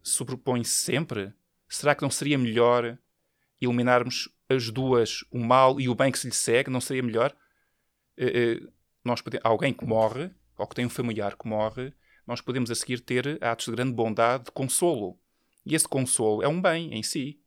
sobrepõem-se 0.02 0.72
sempre? 0.72 1.32
Será 1.68 1.94
que 1.94 2.02
não 2.02 2.10
seria 2.10 2.38
melhor 2.38 2.98
eliminarmos 3.60 4.28
as 4.48 4.70
duas, 4.70 5.22
o 5.30 5.38
mal 5.38 5.80
e 5.80 5.88
o 5.88 5.94
bem 5.94 6.10
que 6.10 6.18
se 6.18 6.26
lhe 6.26 6.34
segue? 6.34 6.70
Não 6.70 6.80
seria 6.80 7.02
melhor? 7.02 7.36
Uh, 8.18 8.64
uh, 8.64 8.72
nós 9.04 9.20
podemos, 9.20 9.44
alguém 9.44 9.72
que 9.72 9.84
morre, 9.84 10.30
ou 10.56 10.66
que 10.66 10.74
tem 10.74 10.86
um 10.86 10.90
familiar 10.90 11.36
que 11.36 11.46
morre, 11.46 11.92
nós 12.26 12.40
podemos 12.40 12.70
a 12.70 12.74
seguir 12.74 13.00
ter 13.00 13.42
atos 13.42 13.66
de 13.66 13.72
grande 13.72 13.92
bondade, 13.92 14.44
de 14.44 14.50
consolo. 14.52 15.18
E 15.64 15.74
esse 15.74 15.86
consolo 15.86 16.42
é 16.42 16.48
um 16.48 16.60
bem 16.60 16.92
em 16.94 17.02
si. 17.02 17.40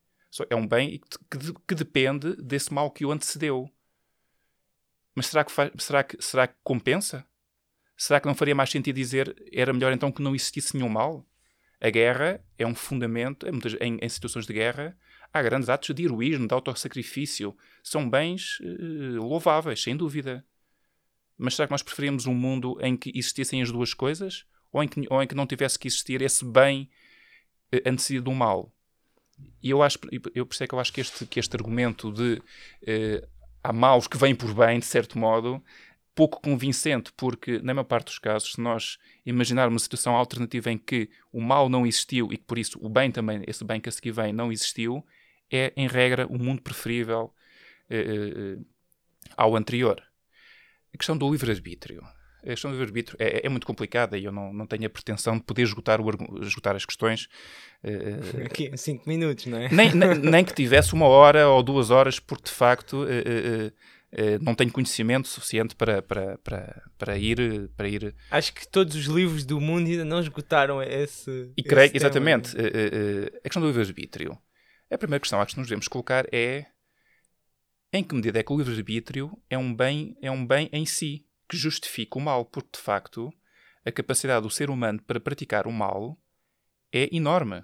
É 0.49 0.55
um 0.55 0.67
bem 0.67 0.99
que, 1.29 1.37
que, 1.37 1.53
que 1.67 1.75
depende 1.75 2.35
desse 2.37 2.73
mal 2.73 2.89
que 2.89 3.05
o 3.05 3.11
antecedeu. 3.11 3.69
Mas 5.15 5.27
será 5.27 5.43
que, 5.43 5.51
faz, 5.51 5.71
será, 5.77 6.03
que, 6.03 6.19
será 6.21 6.47
que 6.47 6.55
compensa? 6.63 7.25
Será 8.03 8.19
que 8.19 8.27
não 8.27 8.35
faria 8.35 8.53
mais 8.53 8.69
sentido 8.69 8.97
dizer 8.97 9.33
era 9.49 9.71
melhor 9.71 9.93
então 9.93 10.11
que 10.11 10.21
não 10.21 10.35
existisse 10.35 10.75
nenhum 10.75 10.89
mal? 10.89 11.25
A 11.79 11.89
guerra 11.89 12.43
é 12.57 12.67
um 12.67 12.75
fundamento, 12.75 13.47
em, 13.47 13.97
em 14.01 14.09
situações 14.09 14.45
de 14.45 14.51
guerra, 14.51 14.97
há 15.31 15.41
grandes 15.41 15.69
atos 15.69 15.95
de 15.95 16.03
heroísmo, 16.03 16.45
de 16.45 16.53
autossacrifício. 16.53 17.55
São 17.81 18.09
bens 18.09 18.59
uh, 18.59 19.23
louváveis, 19.25 19.81
sem 19.81 19.95
dúvida. 19.95 20.45
Mas 21.37 21.55
será 21.55 21.65
que 21.65 21.71
nós 21.71 21.81
preferimos 21.81 22.25
um 22.25 22.33
mundo 22.33 22.77
em 22.81 22.97
que 22.97 23.09
existissem 23.15 23.61
as 23.61 23.71
duas 23.71 23.93
coisas? 23.93 24.45
Ou 24.73 24.83
em 24.83 24.87
que, 24.89 25.07
ou 25.09 25.23
em 25.23 25.27
que 25.27 25.33
não 25.33 25.47
tivesse 25.47 25.79
que 25.79 25.87
existir 25.87 26.21
esse 26.21 26.43
bem 26.43 26.89
uh, 27.73 27.89
antecedido 27.89 28.25
do 28.25 28.33
mal? 28.33 28.69
E 29.61 29.69
eu 29.69 29.81
acho, 29.81 29.97
eu 30.35 30.45
percebo 30.45 30.67
que 30.67 30.75
eu 30.75 30.79
acho 30.81 30.91
que 30.91 30.99
este, 30.99 31.25
que 31.25 31.39
este 31.39 31.55
argumento 31.55 32.11
de 32.11 32.33
uh, 32.33 33.27
há 33.63 33.71
maus 33.71 34.09
que 34.09 34.17
vêm 34.17 34.35
por 34.35 34.53
bem, 34.53 34.79
de 34.79 34.85
certo 34.85 35.17
modo, 35.17 35.63
pouco 36.15 36.41
convincente, 36.41 37.11
porque, 37.17 37.59
na 37.59 37.73
maior 37.73 37.85
parte 37.85 38.05
dos 38.05 38.19
casos, 38.19 38.53
se 38.53 38.61
nós 38.61 38.97
imaginarmos 39.25 39.73
uma 39.73 39.79
situação 39.79 40.15
alternativa 40.15 40.71
em 40.71 40.77
que 40.77 41.09
o 41.31 41.41
mal 41.41 41.69
não 41.69 41.85
existiu 41.85 42.31
e 42.31 42.37
que, 42.37 42.43
por 42.43 42.57
isso, 42.57 42.77
o 42.81 42.89
bem 42.89 43.11
também, 43.11 43.43
esse 43.47 43.63
bem 43.63 43.79
que 43.79 43.89
a 43.89 43.91
seguir 43.91 44.11
vem, 44.11 44.31
não 44.31 44.51
existiu, 44.51 45.03
é, 45.51 45.73
em 45.75 45.87
regra, 45.87 46.27
o 46.27 46.35
um 46.35 46.39
mundo 46.39 46.61
preferível 46.61 47.33
uh, 47.89 48.59
uh, 48.59 48.65
ao 49.35 49.55
anterior. 49.55 50.01
A 50.93 50.97
questão 50.97 51.17
do 51.17 51.29
livre-arbítrio. 51.31 52.03
A 52.43 52.47
questão 52.47 52.69
do 52.69 52.73
livre-arbítrio 52.73 53.17
é, 53.19 53.45
é, 53.45 53.49
muito 53.49 53.65
complicada 53.65 54.17
e 54.17 54.25
eu 54.25 54.31
não, 54.31 54.51
não 54.51 54.67
tenho 54.67 54.85
a 54.85 54.89
pretensão 54.89 55.37
de 55.37 55.43
poder 55.43 55.63
esgotar, 55.63 56.01
o, 56.01 56.09
esgotar 56.41 56.75
as 56.75 56.85
questões. 56.85 57.27
Uh, 57.83 58.45
Aqui 58.45 58.65
em 58.65 58.77
5 58.77 59.07
minutos, 59.07 59.45
não 59.45 59.57
é? 59.57 59.69
Nem, 59.69 59.93
nem, 59.93 60.15
nem, 60.15 60.45
que 60.45 60.53
tivesse 60.53 60.93
uma 60.93 61.07
hora 61.07 61.47
ou 61.47 61.63
duas 61.63 61.89
horas, 61.89 62.19
porque 62.19 62.45
de 62.45 62.51
facto 62.51 63.03
uh, 63.03 63.05
uh, 63.05 63.71
não 64.41 64.53
tenho 64.53 64.71
conhecimento 64.71 65.27
suficiente 65.27 65.75
para, 65.75 66.01
para, 66.01 66.37
para, 66.39 66.83
para, 66.97 67.17
ir, 67.17 67.69
para 67.75 67.87
ir. 67.87 68.15
Acho 68.29 68.53
que 68.53 68.67
todos 68.67 68.95
os 68.95 69.05
livros 69.05 69.45
do 69.45 69.59
mundo 69.59 69.89
ainda 69.89 70.05
não 70.05 70.19
esgotaram 70.19 70.81
esse. 70.81 71.51
E 71.57 71.63
creio, 71.63 71.87
esse 71.87 71.97
exatamente. 71.97 72.55
Tema, 72.55 72.69
a 73.37 73.41
questão 73.41 73.61
do 73.61 73.67
livre-arbítrio. 73.67 74.37
A 74.91 74.97
primeira 74.97 75.19
questão 75.19 75.41
a 75.41 75.45
que 75.45 75.57
nos 75.57 75.67
devemos 75.67 75.87
colocar 75.87 76.27
é 76.31 76.67
em 77.91 78.03
que 78.03 78.15
medida 78.15 78.39
é 78.39 78.43
que 78.43 78.51
o 78.51 78.57
livre-arbítrio 78.57 79.37
é 79.49 79.57
um 79.57 79.73
bem, 79.73 80.17
é 80.21 80.31
um 80.31 80.45
bem 80.45 80.69
em 80.71 80.85
si 80.85 81.25
que 81.47 81.55
justifica 81.55 82.17
o 82.17 82.21
mal, 82.21 82.43
porque 82.43 82.69
de 82.73 82.79
facto 82.79 83.31
a 83.85 83.91
capacidade 83.91 84.43
do 84.43 84.49
ser 84.49 84.69
humano 84.69 85.01
para 85.01 85.19
praticar 85.19 85.67
o 85.67 85.71
mal 85.71 86.17
é 86.91 87.07
enorme. 87.15 87.63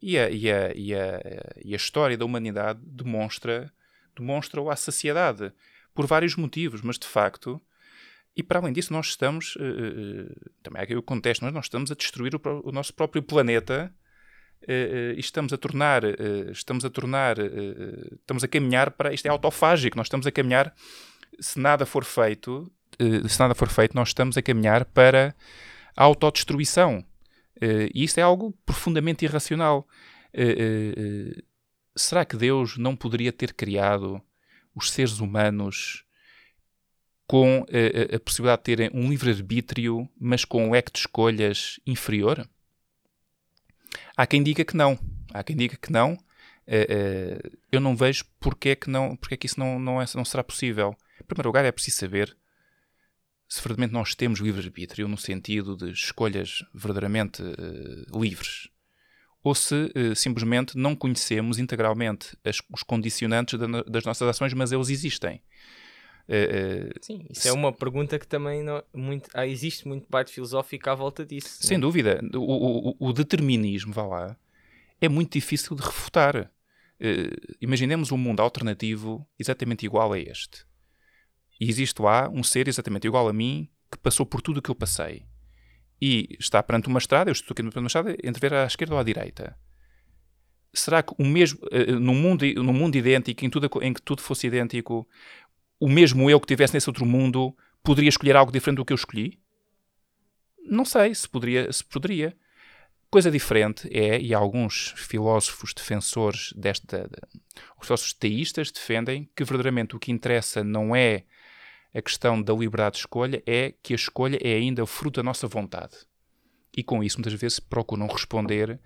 E 0.00 0.18
a, 0.18 0.28
e 0.30 0.50
a, 0.50 0.72
e 0.74 0.94
a, 0.94 1.20
e 1.64 1.72
a 1.74 1.76
história 1.76 2.16
da 2.16 2.24
humanidade 2.24 2.80
demonstra, 2.84 3.72
demonstra-o 4.16 4.68
à 4.68 4.74
saciedade, 4.74 5.52
por 5.94 6.06
vários 6.06 6.36
motivos, 6.36 6.80
mas 6.82 6.98
de 6.98 7.06
facto. 7.06 7.60
E 8.34 8.42
para 8.42 8.58
além 8.58 8.72
disso, 8.72 8.92
nós 8.92 9.08
estamos. 9.08 9.56
Uh, 9.56 10.50
também 10.62 10.80
há 10.80 10.84
aqui 10.84 10.96
o 10.96 11.02
contexto, 11.02 11.42
mas 11.44 11.52
nós 11.52 11.66
estamos 11.66 11.90
a 11.90 11.94
destruir 11.94 12.34
o, 12.34 12.40
o 12.64 12.72
nosso 12.72 12.94
próprio 12.94 13.22
planeta 13.22 13.94
uh, 14.62 15.12
e 15.14 15.20
estamos 15.20 15.52
a 15.52 15.58
tornar. 15.58 16.02
Estamos 16.50 16.84
a 16.84 16.90
tornar. 16.90 17.36
estamos 17.38 18.42
a 18.42 18.48
caminhar 18.48 18.90
para. 18.92 19.12
Isto 19.12 19.26
é 19.26 19.28
autofágico, 19.30 19.96
nós 19.96 20.06
estamos 20.06 20.26
a 20.26 20.32
caminhar. 20.32 20.74
Se 21.40 21.58
nada 21.58 21.84
for 21.84 22.04
feito, 22.04 22.70
eh, 22.98 23.28
se 23.28 23.38
nada 23.38 23.54
for 23.54 23.68
feito, 23.68 23.94
nós 23.94 24.08
estamos 24.08 24.36
a 24.36 24.42
caminhar 24.42 24.84
para 24.84 25.34
a 25.96 26.04
autodestruição. 26.04 27.04
Eh, 27.60 27.90
e 27.94 28.04
isto 28.04 28.18
é 28.18 28.22
algo 28.22 28.52
profundamente 28.64 29.24
irracional. 29.24 29.86
Eh, 30.32 31.42
será 31.96 32.24
que 32.24 32.36
Deus 32.36 32.78
não 32.78 32.96
poderia 32.96 33.32
ter 33.32 33.52
criado 33.54 34.20
os 34.74 34.90
seres 34.90 35.20
humanos 35.20 36.04
com 37.26 37.64
a, 37.68 38.16
a 38.16 38.20
possibilidade 38.20 38.60
de 38.60 38.64
terem 38.64 38.90
um 38.92 39.08
livre-arbítrio, 39.08 40.08
mas 40.20 40.44
com 40.44 40.66
um 40.66 40.72
leque 40.72 40.92
de 40.92 40.98
escolhas 40.98 41.80
inferior? 41.86 42.48
Há 44.16 44.26
quem 44.26 44.42
diga 44.42 44.64
que 44.64 44.76
não. 44.76 44.98
Há 45.32 45.42
quem 45.42 45.56
diga 45.56 45.76
que 45.76 45.90
não. 45.90 46.18
eu 47.70 47.80
não 47.80 47.96
vejo 47.96 48.24
porque 48.38 48.70
é 48.70 48.76
que, 48.76 48.90
não, 48.90 49.16
porque 49.16 49.34
é 49.34 49.36
que 49.36 49.46
isso 49.46 49.58
não, 49.58 49.78
não, 49.78 50.00
é, 50.00 50.04
não 50.14 50.24
será 50.24 50.44
possível. 50.44 50.96
Em 51.20 51.24
primeiro 51.24 51.48
lugar, 51.48 51.64
é 51.64 51.72
preciso 51.72 51.98
saber 51.98 52.36
se 53.52 53.60
verdadeiramente 53.60 53.92
nós 53.92 54.14
temos 54.14 54.40
livre-arbítrio 54.40 55.06
no 55.06 55.18
sentido 55.18 55.76
de 55.76 55.90
escolhas 55.90 56.64
verdadeiramente 56.72 57.42
uh, 57.42 58.18
livres, 58.18 58.68
ou 59.42 59.54
se 59.54 59.74
uh, 59.74 60.14
simplesmente 60.14 60.76
não 60.76 60.94
conhecemos 60.94 61.58
integralmente 61.58 62.36
as, 62.44 62.58
os 62.72 62.82
condicionantes 62.82 63.58
da, 63.58 63.82
das 63.82 64.04
nossas 64.04 64.28
ações, 64.28 64.54
mas 64.54 64.72
eles 64.72 64.88
existem. 64.88 65.42
Uh, 66.28 66.92
Sim, 67.00 67.26
isso 67.28 67.42
se... 67.42 67.48
é 67.48 67.52
uma 67.52 67.72
pergunta 67.72 68.18
que 68.18 68.26
também 68.26 68.62
não, 68.62 68.82
muito, 68.94 69.28
ah, 69.34 69.46
existe 69.46 69.88
muito 69.88 70.06
parte 70.06 70.32
filosófica 70.32 70.92
à 70.92 70.94
volta 70.94 71.26
disso. 71.26 71.58
Sem 71.60 71.76
não? 71.76 71.88
dúvida. 71.88 72.20
O, 72.34 72.90
o, 72.90 73.08
o, 73.08 73.12
determinismo, 73.12 73.92
vá 73.92 74.06
lá, 74.06 74.36
é 75.00 75.08
muito 75.08 75.32
difícil 75.32 75.76
de 75.76 75.82
refutar. 75.82 76.50
imaginemos 77.60 78.12
um 78.12 78.16
mundo 78.16 78.40
alternativo 78.40 79.26
exatamente 79.38 79.84
igual 79.84 80.12
a 80.12 80.18
este 80.18 80.64
e 81.62 81.68
existe 81.68 82.02
lá 82.02 82.28
um 82.28 82.42
ser 82.42 82.66
exatamente 82.66 83.06
igual 83.06 83.28
a 83.28 83.32
mim 83.32 83.68
que 83.88 83.96
passou 83.96 84.26
por 84.26 84.42
tudo 84.42 84.58
o 84.58 84.62
que 84.62 84.68
eu 84.68 84.74
passei. 84.74 85.24
E 86.04 86.36
está 86.40 86.60
perante 86.60 86.88
uma 86.88 86.98
estrada, 86.98 87.30
eu 87.30 87.32
estou 87.32 87.54
aqui 87.54 87.62
perante 87.62 87.78
uma 87.78 87.86
estrada, 87.86 88.16
entre 88.24 88.40
ver 88.40 88.52
à 88.52 88.66
esquerda 88.66 88.94
ou 88.94 88.98
à 88.98 89.04
direita. 89.04 89.56
Será 90.74 91.00
que 91.00 91.14
o 91.16 91.24
mesmo, 91.24 91.60
uh, 91.66 92.00
num, 92.00 92.14
mundo, 92.14 92.44
num 92.56 92.72
mundo 92.72 92.96
idêntico, 92.96 93.44
em, 93.44 93.48
tudo, 93.48 93.70
em 93.80 93.92
que 93.92 94.02
tudo 94.02 94.20
fosse 94.20 94.48
idêntico, 94.48 95.06
o 95.78 95.88
mesmo 95.88 96.28
eu 96.28 96.40
que 96.40 96.46
estivesse 96.46 96.74
nesse 96.74 96.90
outro 96.90 97.06
mundo 97.06 97.56
poderia 97.84 98.08
escolher 98.08 98.34
algo 98.34 98.50
diferente 98.50 98.78
do 98.78 98.84
que 98.84 98.92
eu 98.92 98.96
escolhi? 98.96 99.38
Não 100.64 100.84
sei 100.84 101.14
se 101.14 101.28
poderia. 101.28 101.72
Se 101.72 101.84
poderia. 101.84 102.36
Coisa 103.08 103.30
diferente 103.30 103.88
é, 103.92 104.20
e 104.20 104.34
alguns 104.34 104.94
filósofos 104.96 105.72
defensores 105.72 106.52
desta. 106.56 107.08
Os 107.78 107.86
filósofos 107.86 108.12
teístas 108.14 108.72
defendem 108.72 109.30
que 109.36 109.44
verdadeiramente 109.44 109.94
o 109.94 110.00
que 110.00 110.10
interessa 110.10 110.64
não 110.64 110.96
é 110.96 111.24
a 111.94 112.00
questão 112.02 112.42
da 112.42 112.52
liberdade 112.52 112.94
de 112.94 113.00
escolha 113.00 113.42
é 113.46 113.74
que 113.82 113.92
a 113.92 113.96
escolha 113.96 114.38
é 114.42 114.54
ainda 114.54 114.86
fruto 114.86 115.20
da 115.20 115.22
nossa 115.22 115.46
vontade. 115.46 115.96
E 116.76 116.82
com 116.82 117.04
isso, 117.04 117.18
muitas 117.18 117.34
vezes, 117.34 117.60
procuram 117.60 118.06
responder 118.06 118.80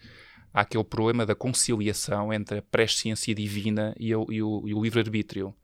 àquele 0.52 0.84
problema 0.84 1.24
da 1.24 1.34
conciliação 1.34 2.32
entre 2.32 2.58
a 2.58 2.62
presciência 2.62 3.34
divina 3.34 3.94
e 3.98 4.14
o, 4.14 4.26
e 4.30 4.42
o, 4.42 4.62
e 4.66 4.74
o 4.74 4.82
livre-arbítrio. 4.82 5.54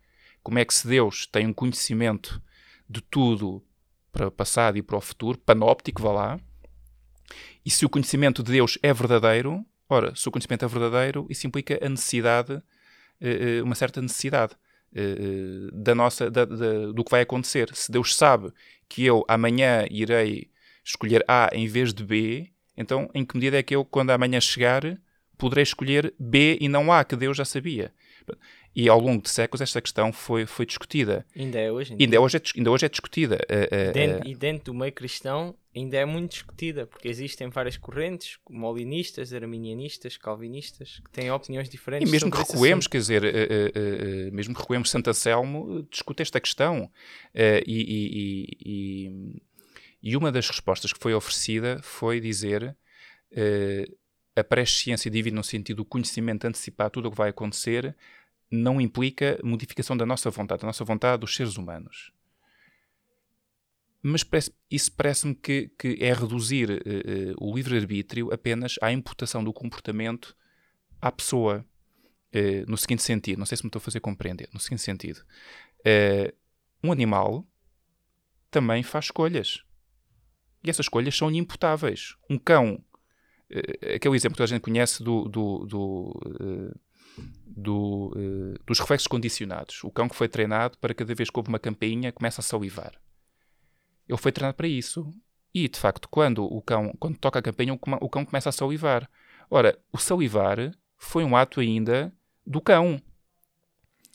Como 0.43 0.59
é 0.59 0.65
que 0.65 0.75
se 0.75 0.87
Deus 0.87 1.27
tem 1.27 1.47
um 1.47 1.53
conhecimento 1.53 2.41
de 2.89 3.01
tudo 3.01 3.65
para 4.13 4.29
o 4.29 4.31
passado 4.31 4.77
e 4.77 4.83
para 4.83 4.97
o 4.97 5.01
futuro, 5.01 5.39
panóptico, 5.39 6.03
vá 6.03 6.13
lá, 6.13 6.41
e 7.65 7.71
se 7.71 7.85
o 7.85 7.89
conhecimento 7.89 8.43
de 8.43 8.53
Deus 8.53 8.79
é 8.83 8.93
verdadeiro, 8.93 9.65
ora, 9.89 10.15
se 10.15 10.29
o 10.29 10.31
conhecimento 10.31 10.65
é 10.65 10.69
verdadeiro, 10.69 11.27
isso 11.31 11.47
implica 11.47 11.79
a 11.85 11.89
necessidade, 11.89 12.61
eh, 13.21 13.59
eh, 13.59 13.63
uma 13.63 13.75
certa 13.75 14.03
necessidade. 14.03 14.55
Uh, 14.95 15.71
da 15.73 15.95
nossa, 15.95 16.31
da, 16.31 16.45
da, 16.45 16.93
do 16.93 17.05
que 17.05 17.11
vai 17.11 17.23
acontecer. 17.23 17.71
Se 17.75 17.91
Deus 17.91 18.15
sabe 18.15 18.53
que 18.89 19.05
eu 19.05 19.25
amanhã 19.29 19.87
irei 19.91 20.51
escolher 20.85 21.25
A 21.29 21.51
em 21.53 21.67
vez 21.67 21.93
de 21.93 22.05
B, 22.05 22.51
então 22.77 23.09
em 23.15 23.25
que 23.25 23.37
medida 23.37 23.59
é 23.59 23.63
que 23.63 23.75
eu, 23.75 23.85
quando 23.85 24.11
amanhã 24.11 24.41
chegar, 24.41 24.83
poderei 25.39 25.63
escolher 25.63 26.15
B 26.19 26.59
e 26.61 26.69
não 26.69 26.93
A, 26.93 27.05
que 27.05 27.17
Deus 27.17 27.37
já 27.37 27.45
sabia? 27.45 27.93
E 28.75 28.89
ao 28.89 28.99
longo 28.99 29.23
de 29.23 29.29
séculos 29.29 29.61
esta 29.61 29.83
questão 29.83 30.13
foi, 30.13 30.47
foi 30.47 30.65
discutida. 30.65 31.27
Ainda 31.37 31.59
é 31.59 31.71
hoje. 31.71 31.95
Ainda, 31.99 32.21
hoje, 32.21 32.39
é, 32.39 32.43
ainda 32.57 32.71
hoje 32.71 32.87
é 32.87 32.89
discutida. 32.89 33.39
Uh, 33.45 33.93
dentro, 33.93 34.29
e 34.29 34.35
dentro 34.35 34.65
do 34.73 34.75
meio 34.75 34.93
cristão 34.93 35.55
ainda 35.77 35.99
é 35.99 36.05
muito 36.07 36.33
discutida, 36.33 36.87
porque 36.87 37.07
existem 37.09 37.51
várias 37.51 37.77
correntes, 37.77 38.39
molinistas, 38.49 39.33
arminianistas, 39.35 40.17
calvinistas, 40.17 41.01
que 41.05 41.11
têm 41.11 41.31
opiniões 41.31 41.69
diferentes. 41.69 42.09
E 42.09 42.11
mesmo 42.11 42.31
que 42.31 42.39
recuemos, 42.39 42.87
quer 42.87 42.99
dizer, 42.99 43.23
uh, 43.23 43.27
uh, 43.27 44.35
mesmo 44.35 44.55
que 44.55 44.61
recuemos 44.61 44.91
Santo 44.91 45.11
Anselmo, 45.11 45.87
discute 45.91 46.23
esta 46.23 46.41
questão. 46.41 46.91
E, 47.35 47.63
e, 47.67 48.57
e, 48.65 49.43
e, 50.03 50.17
uma 50.17 50.33
das 50.33 50.49
respostas 50.49 50.93
que 50.95 50.99
foi 50.99 51.13
oferecida 51.13 51.79
foi 51.83 52.21
dizer 52.21 52.75
a 54.35 54.45
presciência 54.45 55.11
divina 55.11 55.37
no 55.37 55.45
sentido 55.45 55.79
do 55.79 55.85
conhecimento 55.85 56.47
antecipado 56.47 56.91
tudo 56.91 57.09
o 57.09 57.11
que 57.11 57.17
vai 57.17 57.31
acontecer 57.31 57.95
não 58.53 58.79
implica 58.79 59.41
modificação 59.43 59.97
da 59.97 60.05
nossa 60.05 60.31
vontade, 60.31 60.61
da 60.61 60.67
nossa 60.67 60.85
vontade 60.85 61.21
dos 61.21 61.35
seres 61.35 61.57
humanos. 61.57 62.13
Mas 64.03 64.23
parece, 64.23 64.53
isso 64.71 64.93
parece-me 64.93 65.35
que, 65.35 65.71
que, 65.79 65.97
é 66.01 66.13
reduzir 66.13 66.71
uh, 66.71 66.75
uh, 66.75 67.35
o 67.39 67.55
livre-arbítrio 67.55 68.33
apenas 68.33 68.75
à 68.83 68.93
imputação 68.93 69.43
do 69.43 69.53
comportamento 69.53 70.37
à 71.01 71.11
pessoa. 71.11 71.65
Uh, 72.35 72.69
no 72.69 72.77
seguinte 72.77 73.03
sentido, 73.03 73.39
não 73.39 73.47
sei 73.47 73.57
se 73.57 73.63
me 73.63 73.69
estou 73.69 73.79
a 73.79 73.83
fazer 73.83 74.01
compreender, 74.01 74.49
no 74.53 74.61
seguinte 74.61 74.83
sentido, 74.83 75.25
um 76.83 76.91
animal 76.91 77.47
também 78.51 78.83
faz 78.83 79.07
escolhas. 79.07 79.63
E 80.65 80.71
essas 80.71 80.87
escolhas 80.87 81.17
são 81.17 81.31
imputáveis. 81.31 82.17
Um 82.31 82.39
cão, 82.39 82.83
aquele 83.95 84.17
exemplo 84.17 84.37
que 84.37 84.43
a 84.43 84.47
gente 84.47 84.63
conhece 84.63 85.03
do, 85.03 85.29
do, 85.29 85.67
do 85.67 86.81
do, 87.47 88.13
uh, 88.17 88.65
dos 88.67 88.79
reflexos 88.79 89.07
condicionados. 89.07 89.83
O 89.85 89.91
cão 89.91 90.09
que 90.09 90.17
foi 90.17 90.29
treinado 90.29 90.79
para 90.79 90.95
cada 90.95 91.15
vez 91.15 91.31
que 91.31 91.39
houve 91.39 91.49
uma 91.49 91.59
campainha 91.59 92.13
começa 92.13 92.41
a 92.41 92.45
salivar. 92.45 92.93
Ele 94.09 94.19
foi 94.19 94.33
treinado 94.33 94.57
para 94.57 94.69
isso. 94.69 95.13
E, 95.55 95.69
de 95.69 95.79
facto, 95.79 96.09
quando 96.09 96.45
o 96.45 96.63
cão 96.63 96.95
quando 96.99 97.19
toca 97.19 97.39
a 97.39 97.43
campainha, 97.43 97.75
o 97.75 98.09
cão 98.09 98.25
começa 98.25 98.49
a 98.49 98.53
salivar. 98.53 99.09
Ora, 99.51 99.79
o 99.93 99.99
salivar 99.99 100.73
foi 100.97 101.25
um 101.25 101.37
ato 101.37 101.61
ainda 101.61 102.13
do 102.47 102.61
cão. 102.61 103.01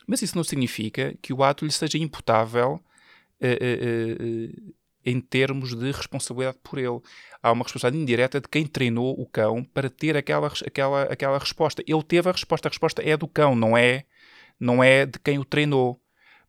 Mas 0.07 0.21
isso 0.21 0.35
não 0.35 0.43
significa 0.43 1.15
que 1.21 1.33
o 1.33 1.43
ato 1.43 1.65
lhe 1.65 1.71
seja 1.71 1.97
imputável 1.97 2.81
uh, 3.41 3.45
uh, 3.45 4.73
em 5.07 5.21
termos 5.21 5.73
de 5.73 5.89
responsabilidade 5.89 6.57
por 6.61 6.77
ele. 6.77 6.99
Há 7.41 7.53
uma 7.53 7.63
responsabilidade 7.63 8.03
indireta 8.03 8.41
de 8.41 8.49
quem 8.49 8.67
treinou 8.67 9.17
o 9.17 9.25
cão 9.25 9.63
para 9.63 9.89
ter 9.89 10.17
aquela, 10.17 10.47
aquela, 10.47 11.03
aquela 11.03 11.39
resposta. 11.39 11.81
Ele 11.87 12.03
teve 12.03 12.27
a 12.27 12.33
resposta, 12.33 12.67
a 12.67 12.71
resposta 12.71 13.01
é 13.01 13.15
do 13.15 13.25
cão, 13.25 13.55
não 13.55 13.77
é, 13.77 14.03
não 14.59 14.83
é 14.83 15.05
de 15.05 15.17
quem 15.17 15.39
o 15.39 15.45
treinou. 15.45 15.97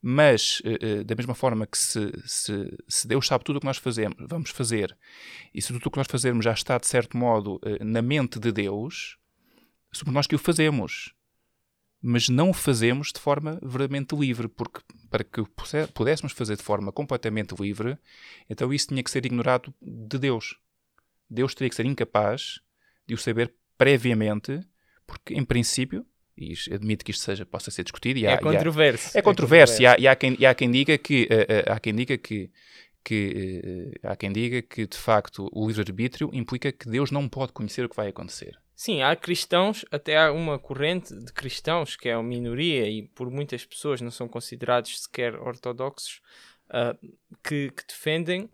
Mas, 0.03 0.61
uh, 0.61 1.01
uh, 1.01 1.05
da 1.05 1.15
mesma 1.15 1.35
forma 1.35 1.67
que 1.67 1.79
se, 1.79 2.13
se, 2.25 2.79
se, 2.89 3.07
Deus 3.07 3.27
sabe 3.27 3.45
tudo 3.45 3.57
o 3.57 3.61
que 3.61 3.67
nós 3.67 3.79
fazemos, 3.79 4.17
vamos 4.21 4.51
fazer, 4.51 4.97
e 5.53 5.61
se 5.61 5.73
tudo 5.73 5.87
o 5.87 5.91
que 5.91 5.99
nós 5.99 6.07
fazermos 6.09 6.45
já 6.45 6.53
está, 6.53 6.79
de 6.79 6.87
certo 6.87 7.17
modo, 7.17 7.57
uh, 7.57 7.85
na 7.85 8.01
mente 8.01 8.39
de 8.39 8.53
Deus, 8.53 9.19
somos 9.91 10.15
nós 10.15 10.29
que 10.29 10.37
o 10.37 10.39
fazemos 10.39 11.13
mas 12.01 12.29
não 12.29 12.51
o 12.51 12.55
fazemos 12.55 13.13
de 13.13 13.21
forma 13.21 13.59
verdadeiramente 13.61 14.15
livre, 14.15 14.49
porque 14.49 14.81
para 15.11 15.25
que 15.25 15.43
pudéssemos 15.95 16.33
fazer 16.33 16.57
de 16.57 16.63
forma 16.63 16.93
completamente 16.93 17.55
livre, 17.61 17.99
então 18.49 18.73
isso 18.73 18.89
tinha 18.89 19.03
que 19.03 19.11
ser 19.11 19.25
ignorado 19.25 19.75
de 19.81 20.19
Deus. 20.19 20.57
Deus 21.29 21.55
teria 21.55 21.69
que 21.69 21.77
ser 21.77 21.87
incapaz 21.87 22.61
de 23.07 23.15
o 23.15 23.19
saber 23.19 23.53
previamente, 23.77 24.61
porque 25.07 25.35
em 25.35 25.45
princípio, 25.45 26.05
e 26.37 26.55
admito 26.73 27.05
que 27.05 27.11
isto 27.11 27.23
seja, 27.23 27.45
possa 27.45 27.71
ser 27.71 27.83
discutido, 27.83 28.21
é, 28.27 28.37
controverso. 28.37 29.17
é 29.19 29.23
controverso. 29.23 29.81
É 29.81 29.83
E, 29.83 29.87
há, 29.87 29.97
e, 29.99 30.09
há 30.09 30.17
quem, 30.17 30.37
e 30.39 30.47
há 30.47 30.55
quem 30.55 30.71
diga 30.71 30.97
que, 30.99 31.29
uh, 31.31 31.71
uh, 31.71 31.73
há 31.73 31.81
quem 31.81 31.95
diga 31.95 32.17
que 32.17 32.51
que 33.05 33.95
uh, 34.03 34.09
há 34.09 34.17
quem 34.17 34.31
diga 34.31 34.61
que 34.61 34.87
de 34.87 34.97
facto 34.97 35.49
o 35.53 35.67
livre-arbítrio 35.67 36.29
implica 36.33 36.71
que 36.71 36.91
Deus 36.91 37.11
não 37.11 37.27
pode 37.27 37.53
conhecer 37.53 37.83
o 37.85 37.89
que 37.89 37.97
vai 37.97 38.09
acontecer. 38.09 38.59
Sim, 38.79 39.03
há 39.03 39.17
cristãos, 39.17 39.85
até 39.91 40.17
há 40.17 40.31
uma 40.31 40.57
corrente 40.57 41.13
de 41.13 41.33
cristãos 41.33 41.97
que 41.97 42.09
é 42.09 42.17
uma 42.17 42.23
minoria 42.23 42.89
e 42.89 43.09
por 43.09 43.29
muitas 43.29 43.65
pessoas 43.65 44.01
não 44.01 44.13
são 44.13 44.29
considerados 44.29 45.03
sequer 45.03 45.35
ortodoxos, 45.35 46.23
uh, 46.69 46.97
que, 47.43 47.73
que, 47.73 47.87
defendem 47.89 48.49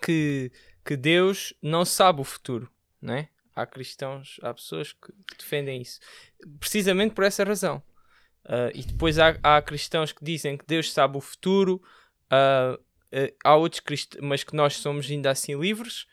que, 0.00 0.52
que 0.84 0.96
Deus 0.96 1.52
não 1.60 1.84
sabe 1.84 2.20
o 2.20 2.24
futuro, 2.24 2.70
né? 3.02 3.28
Há 3.56 3.66
cristãos, 3.66 4.38
há 4.40 4.54
pessoas 4.54 4.92
que, 4.92 5.12
defendem 5.36 5.82
isso, 5.82 5.98
precisamente 6.60 7.12
por 7.12 7.24
essa 7.24 7.42
razão. 7.42 7.82
Uh, 8.44 8.70
e 8.72 8.84
depois 8.84 9.18
há, 9.18 9.36
há, 9.42 9.60
cristãos 9.60 10.12
que 10.12 10.24
dizem 10.24 10.56
que 10.56 10.64
Deus 10.64 10.92
sabe 10.92 11.16
o 11.16 11.20
futuro, 11.20 11.82
uh, 12.26 12.80
há 13.42 13.56
outros 13.56 13.82
mas 14.22 14.44
que 14.44 14.54
nós 14.54 14.76
somos 14.76 15.10
ainda 15.10 15.32
assim 15.32 15.58
livres 15.58 16.06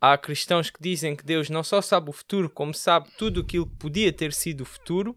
há 0.00 0.16
cristãos 0.16 0.70
que 0.70 0.80
dizem 0.80 1.16
que 1.16 1.24
Deus 1.24 1.50
não 1.50 1.62
só 1.62 1.80
sabe 1.80 2.10
o 2.10 2.12
futuro, 2.12 2.48
como 2.48 2.72
sabe 2.74 3.10
tudo 3.16 3.40
aquilo 3.40 3.66
que 3.66 3.76
podia 3.76 4.12
ter 4.12 4.32
sido 4.32 4.62
o 4.62 4.66
futuro. 4.66 5.16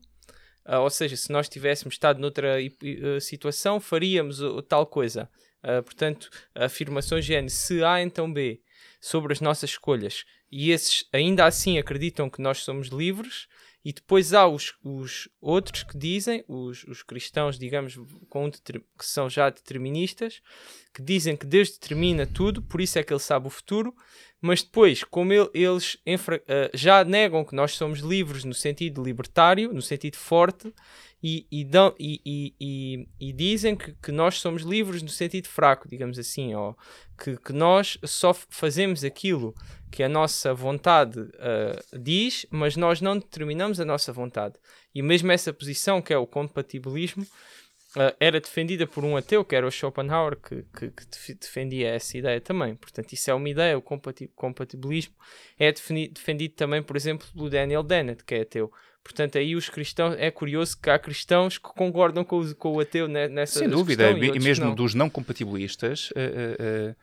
Uh, 0.65 0.77
ou 0.77 0.89
seja, 0.89 1.15
se 1.15 1.31
nós 1.31 1.49
tivéssemos 1.49 1.95
estado 1.95 2.19
noutra 2.19 2.57
uh, 2.61 3.19
situação, 3.19 3.79
faríamos 3.79 4.41
uh, 4.41 4.61
tal 4.61 4.85
coisa. 4.85 5.29
portanto, 5.85 6.29
afirmações 6.55 7.25
de 7.25 7.49
se 7.49 7.83
A, 7.83 8.01
então 8.01 8.31
B, 8.31 8.61
sobre 8.99 9.33
as 9.33 9.41
nossas 9.41 9.71
escolhas. 9.71 10.23
E 10.51 10.71
esses 10.71 11.05
ainda 11.13 11.45
assim 11.45 11.77
acreditam 11.77 12.29
que 12.29 12.41
nós 12.41 12.59
somos 12.59 12.87
livres. 12.87 13.47
E 13.83 13.91
depois 13.91 14.33
há 14.33 14.47
os, 14.47 14.75
os 14.83 15.27
outros 15.41 15.83
que 15.83 15.97
dizem, 15.97 16.43
os, 16.47 16.83
os 16.83 17.01
cristãos, 17.01 17.57
digamos, 17.57 17.99
com, 18.29 18.51
que 18.51 19.05
são 19.05 19.29
já 19.29 19.49
deterministas, 19.49 20.41
que 20.93 21.01
dizem 21.01 21.35
que 21.35 21.45
Deus 21.45 21.71
determina 21.71 22.27
tudo, 22.27 22.61
por 22.61 22.79
isso 22.79 22.99
é 22.99 23.03
que 23.03 23.11
Ele 23.11 23.19
sabe 23.19 23.47
o 23.47 23.49
futuro, 23.49 23.95
mas 24.41 24.63
depois, 24.63 25.03
como 25.03 25.31
ele, 25.31 25.49
eles 25.53 25.95
uh, 25.95 26.69
já 26.73 27.03
negam 27.03 27.45
que 27.45 27.55
nós 27.55 27.73
somos 27.73 27.99
livres 27.99 28.43
no 28.43 28.55
sentido 28.55 29.03
libertário, 29.03 29.71
no 29.71 29.83
sentido 29.83 30.17
forte, 30.17 30.73
e, 31.23 31.45
e, 31.51 31.63
dão, 31.63 31.93
e, 31.99 33.05
e, 33.19 33.33
dizem 33.33 33.75
que, 33.75 33.93
que, 33.93 34.11
nós 34.11 34.39
somos 34.39 34.63
livres 34.63 35.03
no 35.03 35.09
sentido 35.09 35.47
fraco, 35.47 35.87
digamos 35.87 36.17
assim, 36.17 36.55
ou 36.55 36.75
que, 37.17 37.37
que 37.37 37.53
nós 37.53 37.97
só 38.03 38.33
fazemos 38.33 39.03
aquilo 39.03 39.53
que 39.91 40.01
a 40.01 40.09
nossa 40.09 40.53
vontade 40.53 41.19
uh, 41.19 41.99
diz, 41.99 42.47
mas 42.49 42.75
nós 42.75 43.01
não 43.01 43.17
determinamos 43.17 43.79
a 43.79 43.85
nossa 43.85 44.11
vontade. 44.11 44.55
E 44.95 45.01
mesmo 45.01 45.31
essa 45.31 45.53
posição, 45.53 46.01
que 46.01 46.13
é 46.13 46.17
o 46.17 46.25
compatibilismo, 46.25 47.25
uh, 47.95 48.15
era 48.19 48.39
defendida 48.39 48.87
por 48.87 49.03
um 49.03 49.17
ateu, 49.17 49.43
que 49.43 49.55
era 49.55 49.65
o 49.65 49.71
Schopenhauer, 49.71 50.37
que, 50.37 50.63
que, 50.75 50.91
que, 50.91 51.33
defendia 51.33 51.89
essa 51.89 52.17
ideia 52.17 52.39
também. 52.39 52.75
Portanto, 52.75 53.13
isso 53.13 53.29
é 53.29 53.33
uma 53.33 53.49
ideia, 53.49 53.77
o 53.77 53.81
compatibilismo 54.35 55.13
é 55.57 55.71
defendido 55.71 56.53
também, 56.55 56.81
por 56.81 56.95
exemplo, 56.95 57.27
pelo 57.33 57.49
Daniel 57.49 57.83
Dennett, 57.83 58.23
que 58.23 58.35
é 58.35 58.41
ateu. 58.41 58.71
Portanto, 59.03 59.37
aí 59.37 59.55
os 59.55 59.67
cristãos, 59.67 60.15
é 60.19 60.29
curioso 60.29 60.79
que 60.79 60.89
há 60.89 60.99
cristãos 60.99 61.57
que 61.57 61.69
concordam 61.69 62.23
com 62.23 62.39
o, 62.39 62.55
com 62.55 62.73
o 62.73 62.79
ateu 62.79 63.07
nessa 63.07 63.59
Sem 63.59 63.69
dúvida, 63.69 64.11
e, 64.11 64.27
e 64.29 64.39
mesmo 64.39 64.65
não. 64.65 64.75
dos 64.75 64.93
não 64.93 65.09
compatibilistas. 65.09 66.11
Uh, 66.11 66.91
uh, 66.91 66.95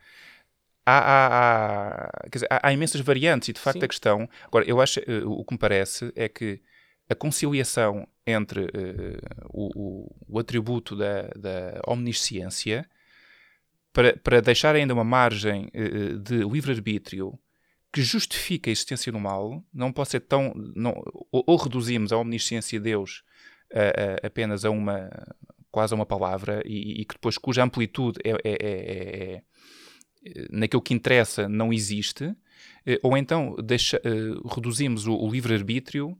há, 0.85 0.97
há, 0.97 2.05
há, 2.05 2.27
dizer, 2.31 2.47
há, 2.49 2.71
imensas 2.71 3.01
variantes 3.01 3.49
e 3.49 3.53
de 3.53 3.59
facto 3.59 3.79
Sim. 3.79 3.85
a 3.85 3.87
questão. 3.87 4.29
Agora, 4.45 4.65
eu 4.65 4.79
acho 4.79 5.01
o 5.25 5.43
que 5.43 5.53
me 5.53 5.59
parece 5.59 6.11
é 6.15 6.29
que 6.29 6.61
a 7.09 7.15
conciliação 7.15 8.07
entre 8.29 8.65
uh, 8.65 8.69
o, 9.49 10.11
o, 10.27 10.39
atributo 10.39 10.95
da, 10.95 11.23
da 11.35 11.81
omnisciência 11.87 12.87
para, 13.91 14.17
para 14.17 14.41
deixar 14.41 14.75
ainda 14.75 14.93
uma 14.93 15.03
margem 15.03 15.69
uh, 15.73 16.19
de 16.19 16.37
livre-arbítrio 16.43 17.37
que 17.91 18.01
justifica 18.01 18.69
a 18.69 18.71
existência 18.71 19.11
do 19.11 19.19
mal, 19.19 19.63
não 19.73 19.91
pode 19.91 20.09
ser 20.09 20.19
tão. 20.19 20.53
Não, 20.75 20.93
ou, 21.31 21.43
ou 21.47 21.57
reduzimos 21.57 22.11
a 22.11 22.17
omnisciência 22.17 22.77
de 22.79 22.83
Deus 22.83 23.23
uh, 23.71 24.25
apenas 24.25 24.63
a 24.63 24.69
uma. 24.69 25.09
quase 25.71 25.93
a 25.93 25.95
uma 25.95 26.05
palavra, 26.05 26.61
e, 26.65 27.01
e 27.01 27.05
que 27.05 27.15
depois 27.15 27.37
cuja 27.37 27.63
amplitude 27.63 28.19
é, 28.23 28.31
é, 28.31 28.57
é, 28.61 29.33
é 29.35 29.43
naquilo 30.51 30.81
que 30.81 30.93
interessa 30.93 31.47
não 31.47 31.73
existe, 31.73 32.35
ou 33.01 33.15
então 33.17 33.55
deixa, 33.63 34.01
reduzimos 34.53 35.07
o, 35.07 35.15
o 35.15 35.31
livre-arbítrio 35.31 36.17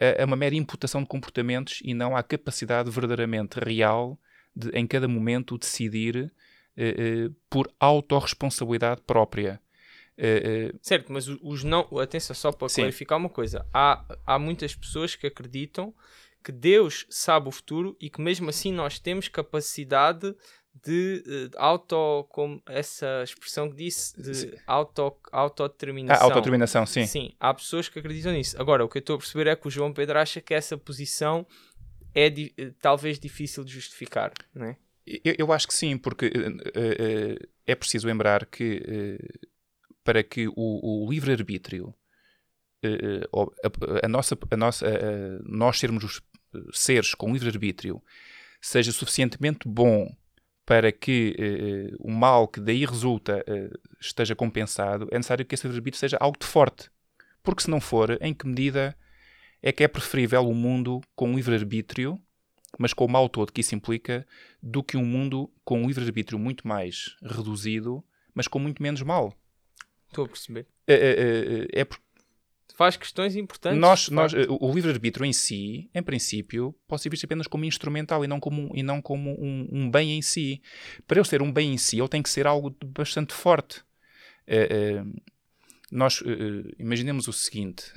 a, 0.00 0.22
a 0.22 0.24
uma 0.24 0.36
mera 0.36 0.54
imputação 0.54 1.02
de 1.02 1.08
comportamentos 1.08 1.80
e 1.84 1.94
não 1.94 2.16
à 2.16 2.22
capacidade 2.22 2.90
verdadeiramente 2.90 3.58
real 3.58 4.18
de, 4.54 4.70
em 4.70 4.86
cada 4.86 5.08
momento, 5.08 5.58
decidir 5.58 6.16
uh, 6.16 7.26
uh, 7.26 7.36
por 7.48 7.70
autorresponsabilidade 7.78 9.02
própria. 9.02 9.60
Uh, 10.16 10.78
certo, 10.80 11.12
mas 11.12 11.26
os 11.28 11.64
não. 11.64 11.88
Atenção, 11.98 12.36
só 12.36 12.52
para 12.52 12.68
Sim. 12.68 12.82
clarificar 12.82 13.18
uma 13.18 13.28
coisa: 13.28 13.66
há, 13.72 14.04
há 14.24 14.38
muitas 14.38 14.74
pessoas 14.74 15.16
que 15.16 15.26
acreditam 15.26 15.92
que 16.44 16.52
Deus 16.52 17.06
sabe 17.08 17.48
o 17.48 17.50
futuro 17.50 17.96
e 17.98 18.10
que 18.10 18.20
mesmo 18.20 18.50
assim 18.50 18.70
nós 18.70 18.98
temos 18.98 19.28
capacidade 19.28 20.36
de, 20.82 21.22
de 21.22 21.50
auto, 21.56 22.26
como 22.30 22.60
essa 22.66 23.22
expressão 23.22 23.70
que 23.70 23.76
disse, 23.76 24.20
de 24.20 24.58
auto, 24.66 25.16
autodeterminação. 25.30 26.22
A 26.22 26.24
autodeterminação, 26.24 26.84
sim. 26.84 27.06
Sim, 27.06 27.32
há 27.38 27.54
pessoas 27.54 27.88
que 27.88 27.98
acreditam 27.98 28.32
nisso. 28.32 28.60
Agora, 28.60 28.84
o 28.84 28.88
que 28.88 28.98
eu 28.98 29.00
estou 29.00 29.16
a 29.16 29.18
perceber 29.18 29.46
é 29.46 29.56
que 29.56 29.68
o 29.68 29.70
João 29.70 29.92
Pedro 29.92 30.18
acha 30.18 30.40
que 30.40 30.52
essa 30.52 30.76
posição 30.76 31.46
é 32.14 32.28
di 32.28 32.54
talvez 32.80 33.18
difícil 33.18 33.64
de 33.64 33.72
justificar, 33.72 34.32
não 34.54 34.66
é? 34.66 34.76
Eu, 35.06 35.34
eu 35.38 35.52
acho 35.52 35.68
que 35.68 35.74
sim, 35.74 35.98
porque 35.98 36.26
uh, 36.26 36.30
uh, 36.30 37.48
é 37.66 37.74
preciso 37.74 38.06
lembrar 38.06 38.46
que 38.46 38.76
uh, 38.78 39.48
para 40.02 40.22
que 40.22 40.48
o, 40.48 40.54
o 40.56 41.10
livre-arbítrio, 41.10 41.94
a, 42.82 44.06
a, 44.06 44.08
nossa, 44.08 44.36
a 44.50 44.56
nossa, 44.56 44.86
nós 45.42 45.78
sermos 45.78 46.04
os 46.04 46.22
seres 46.78 47.14
com 47.14 47.32
livre-arbítrio, 47.32 48.02
seja 48.60 48.92
suficientemente 48.92 49.66
bom 49.66 50.14
para 50.66 50.90
que 50.90 51.36
uh, 51.38 51.96
o 52.00 52.10
mal 52.10 52.48
que 52.48 52.60
daí 52.60 52.84
resulta 52.84 53.44
uh, 53.48 53.78
esteja 54.00 54.34
compensado, 54.34 55.08
é 55.10 55.16
necessário 55.16 55.44
que 55.44 55.54
esse 55.54 55.66
livre-arbítrio 55.66 56.00
seja 56.00 56.16
algo 56.20 56.38
de 56.38 56.46
forte. 56.46 56.90
Porque 57.42 57.62
se 57.62 57.70
não 57.70 57.80
for, 57.80 58.16
em 58.20 58.32
que 58.32 58.46
medida 58.46 58.96
é 59.62 59.72
que 59.72 59.84
é 59.84 59.88
preferível 59.88 60.42
um 60.42 60.54
mundo 60.54 61.00
com 61.14 61.34
livre-arbítrio, 61.34 62.18
mas 62.78 62.92
com 62.92 63.04
o 63.04 63.08
mal 63.08 63.28
todo 63.28 63.52
que 63.52 63.60
isso 63.60 63.74
implica, 63.74 64.26
do 64.62 64.82
que 64.82 64.96
um 64.96 65.04
mundo 65.04 65.52
com 65.64 65.82
um 65.82 65.86
livre-arbítrio 65.86 66.38
muito 66.38 66.66
mais 66.66 67.16
reduzido, 67.22 68.02
mas 68.34 68.48
com 68.48 68.58
muito 68.58 68.82
menos 68.82 69.02
mal? 69.02 69.34
Estou 70.08 70.24
a 70.24 70.28
perceber. 70.28 70.66
É, 70.86 70.94
é, 70.94 71.80
é, 71.80 71.88
faz 72.74 72.96
questões 72.96 73.36
importantes. 73.36 73.78
Nós, 73.78 74.08
nós, 74.08 74.32
o 74.32 74.72
livre-arbítrio 74.72 75.24
em 75.24 75.32
si, 75.32 75.88
em 75.94 76.02
princípio, 76.02 76.74
pode 76.86 77.02
ser 77.02 77.08
visto 77.08 77.24
apenas 77.24 77.46
como 77.46 77.64
instrumental 77.64 78.24
e 78.24 78.28
não 78.28 78.40
como, 78.40 78.70
e 78.74 78.82
não 78.82 79.00
como 79.00 79.30
um, 79.40 79.68
um, 79.72 79.90
bem 79.90 80.12
em 80.12 80.22
si. 80.22 80.60
Para 81.06 81.18
ele 81.18 81.28
ser 81.28 81.40
um 81.40 81.52
bem 81.52 81.72
em 81.72 81.78
si, 81.78 81.98
ele 81.98 82.08
tem 82.08 82.22
que 82.22 82.28
ser 82.28 82.46
algo 82.46 82.76
bastante 82.84 83.32
forte. 83.32 83.80
Uh, 84.46 85.02
uh, 85.02 85.22
nós 85.90 86.20
uh, 86.20 86.74
imaginemos 86.78 87.28
o 87.28 87.32
seguinte: 87.32 87.92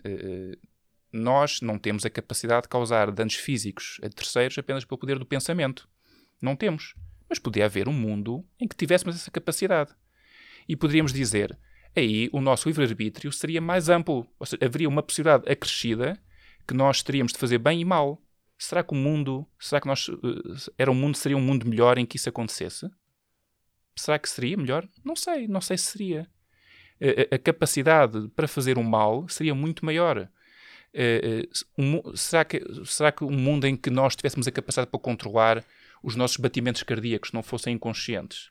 nós 1.11 1.59
não 1.61 1.79
temos 1.79 2.05
a 2.05 2.09
capacidade 2.09 2.63
de 2.63 2.69
causar 2.69 3.11
danos 3.11 3.35
físicos 3.35 3.99
a 4.03 4.09
terceiros 4.09 4.57
apenas 4.57 4.85
pelo 4.85 4.99
poder 4.99 5.17
do 5.17 5.25
pensamento. 5.25 5.89
Não 6.39 6.55
temos. 6.55 6.93
Mas 7.27 7.39
podia 7.39 7.65
haver 7.65 7.89
um 7.89 7.93
mundo 7.93 8.45
em 8.59 8.67
que 8.67 8.75
tivéssemos 8.75 9.15
essa 9.15 9.31
capacidade. 9.31 9.91
E 10.69 10.75
poderíamos 10.75 11.11
dizer: 11.11 11.57
aí 11.97 12.29
o 12.31 12.39
nosso 12.39 12.67
livre-arbítrio 12.67 13.31
seria 13.31 13.61
mais 13.61 13.89
amplo. 13.89 14.27
Ou 14.39 14.45
seja, 14.45 14.63
haveria 14.63 14.87
uma 14.87 15.03
possibilidade 15.03 15.51
acrescida 15.51 16.19
que 16.67 16.73
nós 16.73 17.01
teríamos 17.01 17.33
de 17.33 17.39
fazer 17.39 17.57
bem 17.57 17.81
e 17.81 17.85
mal. 17.85 18.21
Será 18.57 18.83
que 18.83 18.93
o 18.93 18.95
mundo, 18.95 19.45
será 19.59 19.79
que 19.79 19.87
nós, 19.87 20.07
uh, 20.07 20.71
era 20.77 20.91
um 20.91 20.95
mundo, 20.95 21.15
seria 21.15 21.37
um 21.37 21.41
mundo 21.41 21.67
melhor 21.67 21.97
em 21.97 22.05
que 22.05 22.17
isso 22.17 22.29
acontecesse? 22.29 22.89
Será 23.95 24.17
que 24.17 24.29
seria 24.29 24.57
melhor? 24.57 24.87
Não 25.03 25.15
sei, 25.15 25.47
não 25.47 25.61
sei 25.61 25.77
se 25.77 25.85
seria. 25.85 26.27
Uh, 26.99 27.35
a 27.35 27.37
capacidade 27.37 28.27
para 28.29 28.47
fazer 28.47 28.77
o 28.77 28.83
mal 28.83 29.27
seria 29.29 29.53
muito 29.53 29.85
maior. 29.85 30.29
Uh, 30.93 31.47
um, 31.77 32.15
será, 32.15 32.43
que, 32.43 32.61
será 32.85 33.11
que 33.11 33.23
um 33.23 33.31
mundo 33.31 33.67
em 33.67 33.75
que 33.75 33.89
nós 33.89 34.15
tivéssemos 34.15 34.47
a 34.47 34.51
capacidade 34.51 34.89
para 34.89 34.99
controlar 34.99 35.63
os 36.01 36.15
nossos 36.15 36.37
batimentos 36.37 36.81
cardíacos 36.83 37.31
não 37.31 37.43
fossem 37.43 37.75
inconscientes? 37.75 38.49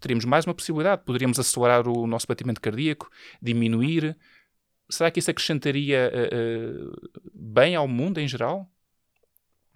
Teríamos 0.00 0.24
mais 0.24 0.46
uma 0.46 0.54
possibilidade. 0.54 1.02
Poderíamos 1.04 1.38
acelerar 1.38 1.86
o 1.88 2.06
nosso 2.06 2.26
batimento 2.26 2.60
cardíaco, 2.60 3.10
diminuir. 3.40 4.16
Será 4.88 5.10
que 5.10 5.18
isso 5.18 5.30
acrescentaria 5.30 6.10
uh, 6.12 6.88
uh, 6.88 7.20
bem 7.34 7.74
ao 7.74 7.88
mundo 7.88 8.18
em 8.18 8.28
geral? 8.28 8.70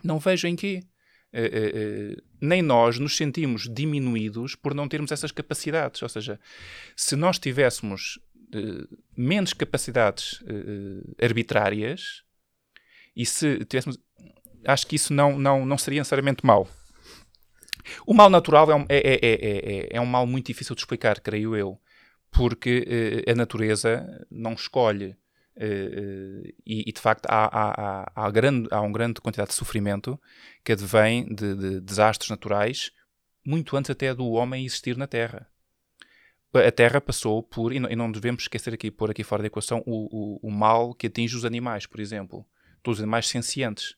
Não 0.02 0.18
vejo 0.18 0.46
em 0.46 0.56
quê. 0.56 0.82
Uh, 1.32 2.22
nem 2.40 2.62
nós 2.62 2.98
nos 2.98 3.16
sentimos 3.16 3.68
diminuídos 3.68 4.54
por 4.54 4.74
não 4.74 4.88
termos 4.88 5.12
essas 5.12 5.32
capacidades. 5.32 6.02
Ou 6.02 6.08
seja, 6.08 6.40
se 6.96 7.16
nós 7.16 7.38
tivéssemos 7.38 8.18
menos 9.14 9.52
capacidades 9.52 10.42
arbitrárias 11.22 12.22
e 13.14 13.26
se 13.26 13.62
tivéssemos. 13.66 13.98
Acho 14.64 14.86
que 14.86 14.96
isso 14.96 15.12
não, 15.12 15.38
não, 15.38 15.66
não 15.66 15.76
seria 15.76 16.00
necessariamente 16.00 16.46
mau. 16.46 16.66
O 18.06 18.14
mal 18.14 18.30
natural 18.30 18.70
é 18.70 18.74
um, 18.74 18.86
é, 18.88 18.98
é, 18.98 19.18
é, 19.22 19.88
é 19.92 20.00
um 20.00 20.06
mal 20.06 20.26
muito 20.26 20.46
difícil 20.46 20.74
de 20.74 20.82
explicar, 20.82 21.20
creio 21.20 21.56
eu, 21.56 21.78
porque 22.30 23.24
uh, 23.26 23.30
a 23.30 23.34
natureza 23.34 24.26
não 24.30 24.52
escolhe. 24.52 25.16
Uh, 25.56 26.54
e, 26.64 26.84
e, 26.86 26.92
de 26.92 27.00
facto 27.00 27.26
há, 27.26 27.46
há, 27.46 27.72
há, 27.76 28.12
há, 28.14 28.30
grande, 28.30 28.68
há 28.70 28.80
uma 28.80 28.92
grande 28.92 29.20
quantidade 29.20 29.48
de 29.50 29.56
sofrimento 29.56 30.16
que 30.62 30.70
advém 30.70 31.26
de, 31.34 31.52
de, 31.56 31.80
desastres 31.80 32.30
naturais 32.30 32.92
muito 33.44 33.76
antes 33.76 33.90
até 33.90 34.14
do 34.14 34.30
homem 34.30 34.64
existir 34.64 34.96
na 34.96 35.08
Terra. 35.08 35.48
A 36.54 36.70
Terra 36.70 37.00
passou 37.00 37.42
por, 37.42 37.72
e 37.72 37.80
não, 37.80 37.90
e 37.90 37.96
não 37.96 38.10
devemos 38.10 38.44
esquecer 38.44 38.72
aqui, 38.72 38.90
pôr 38.90 39.10
aqui 39.10 39.24
fora 39.24 39.42
da 39.42 39.48
equação, 39.48 39.82
o, 39.84 40.38
o, 40.44 40.48
o 40.48 40.50
mal 40.50 40.94
que 40.94 41.08
atinge 41.08 41.36
os 41.36 41.44
animais, 41.44 41.86
por 41.86 42.00
exemplo. 42.00 42.46
Todos 42.82 42.98
os 42.98 43.02
animais 43.02 43.28
sencientes. 43.28 43.96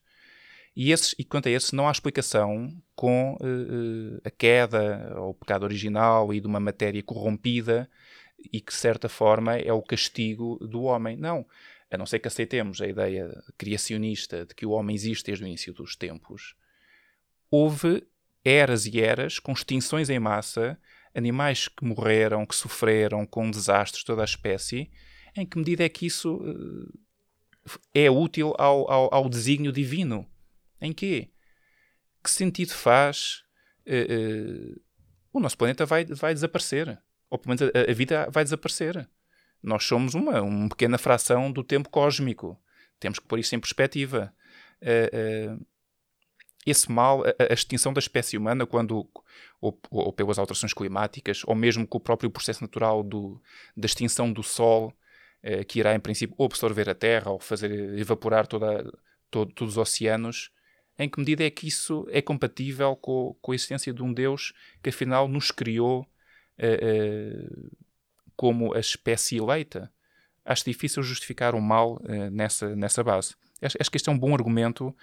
E, 0.83 0.93
esses, 0.93 1.15
e 1.19 1.25
quanto 1.25 1.47
a 1.47 1.53
esse, 1.53 1.77
não 1.77 1.87
há 1.87 1.93
explicação 1.93 2.75
com 2.97 3.35
uh, 3.35 4.21
a 4.25 4.31
queda 4.31 5.13
ou 5.19 5.33
o 5.33 5.35
pecado 5.35 5.65
original 5.65 6.33
e 6.33 6.41
de 6.41 6.47
uma 6.47 6.59
matéria 6.59 7.03
corrompida 7.03 7.87
e 8.51 8.63
que, 8.63 8.73
de 8.73 8.79
certa 8.79 9.07
forma, 9.07 9.59
é 9.59 9.71
o 9.75 9.83
castigo 9.83 10.57
do 10.67 10.85
homem. 10.85 11.19
Não. 11.19 11.47
A 11.91 11.99
não 11.99 12.07
ser 12.07 12.19
que 12.19 12.29
aceitemos 12.29 12.81
a 12.81 12.87
ideia 12.87 13.31
criacionista 13.59 14.47
de 14.47 14.55
que 14.55 14.65
o 14.65 14.71
homem 14.71 14.97
existe 14.97 15.27
desde 15.27 15.45
o 15.45 15.47
início 15.47 15.75
dos 15.75 15.95
tempos, 15.95 16.55
houve 17.51 18.03
eras 18.43 18.87
e 18.87 19.03
eras 19.03 19.39
com 19.39 19.53
extinções 19.53 20.09
em 20.09 20.19
massa, 20.19 20.81
animais 21.15 21.69
que 21.69 21.85
morreram, 21.85 22.47
que 22.47 22.57
sofreram 22.57 23.27
com 23.27 23.51
desastres, 23.51 24.03
toda 24.03 24.23
a 24.23 24.25
espécie. 24.25 24.91
Em 25.37 25.45
que 25.45 25.59
medida 25.59 25.85
é 25.85 25.91
que 25.91 26.07
isso 26.07 26.37
uh, 26.37 26.99
é 27.93 28.11
útil 28.11 28.55
ao, 28.57 28.91
ao, 28.91 29.15
ao 29.15 29.29
desígnio 29.29 29.73
divino? 29.73 30.27
Em 30.81 30.93
quê? 30.93 31.31
Que 32.23 32.31
sentido 32.31 32.73
faz 32.73 33.43
uh, 33.87 34.73
uh, 34.73 34.81
o 35.33 35.41
nosso 35.41 35.57
planeta 35.57 35.85
vai, 35.87 36.05
vai 36.05 36.35
desaparecer? 36.35 36.99
Ou 37.29 37.39
pelo 37.39 37.55
menos 37.55 37.75
a, 37.75 37.91
a, 37.91 37.95
vida 37.95 38.29
vai 38.31 38.43
desaparecer. 38.45 39.09
Nós 39.63 39.85
somos 39.85 40.15
uma, 40.15 40.41
uma 40.41 40.69
pequena 40.69 40.99
fração 40.99 41.53
do 41.53 41.63
tempo 41.63 41.89
cósmico. 41.89 42.59
Temos 42.99 43.19
que 43.19 43.27
pôr 43.27 43.39
isso 43.39 43.55
em 43.55 43.61
perspectiva. 43.61 44.35
Uh, 44.83 45.65
esse 46.67 46.91
mal, 46.91 47.23
a, 47.25 47.53
extinção 47.53 47.93
da 47.93 48.01
espécie 48.01 48.37
humana, 48.37 48.67
quando 48.67 49.09
ou, 49.61 49.81
ou, 49.91 50.13
pelas 50.13 50.39
alterações 50.39 50.75
climáticas, 50.75 51.43
ou 51.47 51.55
mesmo 51.55 51.87
com 51.87 51.99
o 51.99 52.01
próprio 52.01 52.31
processo 52.31 52.63
natural 52.63 53.03
do, 53.03 53.41
da 53.77 53.87
extinção 53.87 54.31
do 54.31 54.43
Sol, 54.43 54.93
que 55.69 55.79
irá 55.79 55.95
em 55.95 56.01
princípio 56.01 56.37
absorver 56.45 56.91
a 56.91 56.95
Terra 56.95 57.31
ou 57.31 57.41
fazer 57.41 57.99
evaporar 57.99 58.47
toda, 58.47 58.85
todo, 59.31 59.51
todos 59.55 59.75
os 59.75 59.79
oceanos, 59.79 60.51
em 61.01 61.09
que 61.09 61.19
medida 61.19 61.43
é 61.43 61.51
que 61.51 61.67
isso 61.67 62.07
é 62.11 62.21
compatível 62.21 62.95
com, 62.95 63.35
com 63.41 63.53
a 63.53 63.55
existência 63.55 63.93
de 63.93 64.03
um 64.03 64.13
Deus 64.13 64.53
que 64.83 64.91
afinal 64.91 65.27
nos 65.27 65.51
criou 65.51 66.03
uh, 66.03 67.57
uh, 67.57 67.71
como 68.37 68.75
a 68.75 68.81
espécie 68.81 69.39
eleita? 69.39 69.91
Acho 70.45 70.65
difícil 70.67 71.03
justificar 71.03 71.55
o 71.55 71.61
mal 71.61 71.95
uh, 71.97 72.31
nessa, 72.31 72.77
nessa 72.77 73.03
base. 73.03 73.35
Acho, 73.63 73.79
acho, 73.81 73.91
que 73.91 73.97
este 73.97 74.11
é 74.11 74.13
um 74.13 74.19
bom 74.19 74.35
argumento 74.35 74.95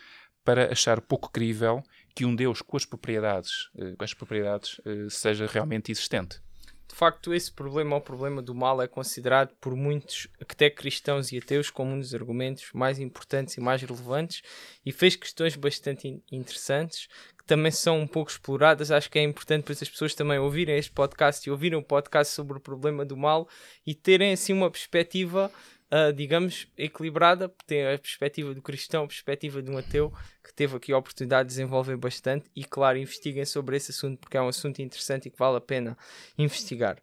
para 0.44 0.72
achar 0.72 1.02
pouco 1.02 1.32
crível 1.32 1.82
que 2.16 2.26
um 2.26 2.36
Deus 2.36 2.62
com 2.62 2.78
as 2.78 2.86
propriedades, 2.86 3.70
com 3.98 4.04
as 4.04 4.14
propriedades 4.14 4.80
seja 5.10 5.46
realmente 5.46 5.92
existente 5.92 6.40
de 6.88 6.96
facto, 6.96 7.34
esse 7.34 7.52
problema, 7.52 7.98
o 7.98 8.02
problema 8.02 8.42
do 8.42 8.56
mal, 8.56 8.82
é 8.82 8.88
considerado 8.88 9.54
por 9.60 9.76
muitos, 9.76 10.28
até 10.40 10.70
cristãos 10.70 11.32
e 11.32 11.38
ateus, 11.38 11.70
como 11.70 11.92
um 11.92 12.00
dos 12.00 12.16
argumentos 12.16 12.70
mais 12.74 12.98
importantes 12.98 13.58
e 13.58 13.60
mais 13.60 13.82
relevantes 13.82 14.42
e 14.86 14.92
fez 14.92 15.16
questões 15.16 15.56
bastante 15.56 16.22
interessantes 16.32 17.08
que 17.38 17.44
também 17.46 17.72
são 17.72 18.00
um 18.00 18.08
pouco 18.08 18.32
exploradas. 18.32 18.90
Acho 18.90 19.12
que 19.12 19.20
é 19.20 19.24
importante 19.24 19.64
para 19.64 19.74
as 19.74 19.90
pessoas 19.90 20.16
também 20.16 20.40
ouvirem 20.40 20.78
este 20.78 20.92
podcast 20.92 21.48
e 21.48 21.52
ouvirem 21.52 21.78
o 21.78 21.84
podcast 21.84 22.34
sobre 22.34 22.58
o 22.58 22.62
problema 22.62 23.06
do 23.06 23.18
mal 23.18 23.50
e 23.86 23.94
terem 23.94 24.32
assim 24.32 24.54
uma 24.54 24.72
perspectiva 24.72 25.52
uh, 25.92 26.14
digamos, 26.14 26.68
equilibrada, 26.78 27.50
tem 27.66 27.86
a 27.86 27.98
perspectiva 27.98 28.54
do 28.54 28.62
cristão, 28.62 29.04
a 29.04 29.08
perspectiva 29.08 29.62
de 29.62 29.72
um 29.72 29.78
ateu, 29.78 30.12
que 30.44 30.54
teve 30.54 30.76
aqui 30.76 30.92
a 30.92 30.98
oportunidade 30.98 31.50
de 31.50 31.56
desenvolver 31.56 31.98
bastante 31.98 32.50
e, 32.56 32.64
claro, 32.64 32.98
investiguem 32.98 33.46
sobre 33.46 33.78
esse 33.78 33.92
assunto, 33.92 34.20
porque 34.20 34.38
é 34.38 34.42
um 34.42 34.48
assunto 34.48 34.82
interessante 34.82 35.28
e 35.28 35.32
que 35.32 35.38
vale 35.38 35.58
a 35.58 35.62
pena 35.62 35.98
investigar. 36.38 37.02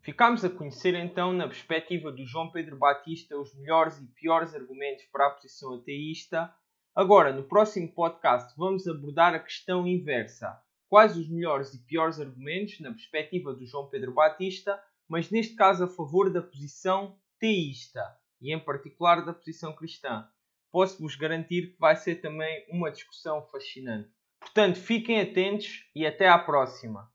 Ficámos 0.00 0.42
a 0.44 0.48
conhecer 0.48 0.94
então, 0.94 1.32
na 1.32 1.46
perspectiva 1.46 2.10
do 2.10 2.24
João 2.24 2.50
Pedro 2.50 2.78
Batista, 2.78 3.36
os 3.36 3.54
melhores 3.54 3.98
e 3.98 4.06
piores 4.06 4.54
argumentos 4.54 5.04
para 5.12 5.26
a 5.26 5.30
posição 5.30 5.74
ateísta. 5.74 6.50
Agora, 6.94 7.32
no 7.32 7.44
próximo 7.44 7.92
podcast, 7.92 8.54
vamos 8.56 8.88
abordar 8.88 9.34
a 9.34 9.38
questão 9.38 9.86
inversa. 9.86 10.58
Quais 10.88 11.14
os 11.16 11.28
melhores 11.28 11.74
e 11.74 11.84
piores 11.84 12.18
argumentos, 12.18 12.80
na 12.80 12.90
perspectiva 12.90 13.52
do 13.52 13.66
João 13.66 13.90
Pedro 13.90 14.14
Batista, 14.14 14.82
mas 15.08 15.30
neste 15.30 15.54
caso 15.54 15.84
a 15.84 15.88
favor 15.88 16.32
da 16.32 16.42
posição 16.42 17.18
teísta 17.38 18.02
e 18.40 18.52
em 18.52 18.58
particular 18.58 19.24
da 19.24 19.32
posição 19.32 19.74
cristã. 19.74 20.28
posso-vos 20.70 21.16
garantir 21.16 21.72
que 21.72 21.78
vai 21.78 21.96
ser 21.96 22.16
também 22.16 22.66
uma 22.70 22.90
discussão 22.90 23.42
fascinante. 23.46 24.10
Portanto, 24.38 24.78
fiquem 24.78 25.20
atentos 25.20 25.84
e 25.94 26.06
até 26.06 26.28
à 26.28 26.38
próxima. 26.38 27.10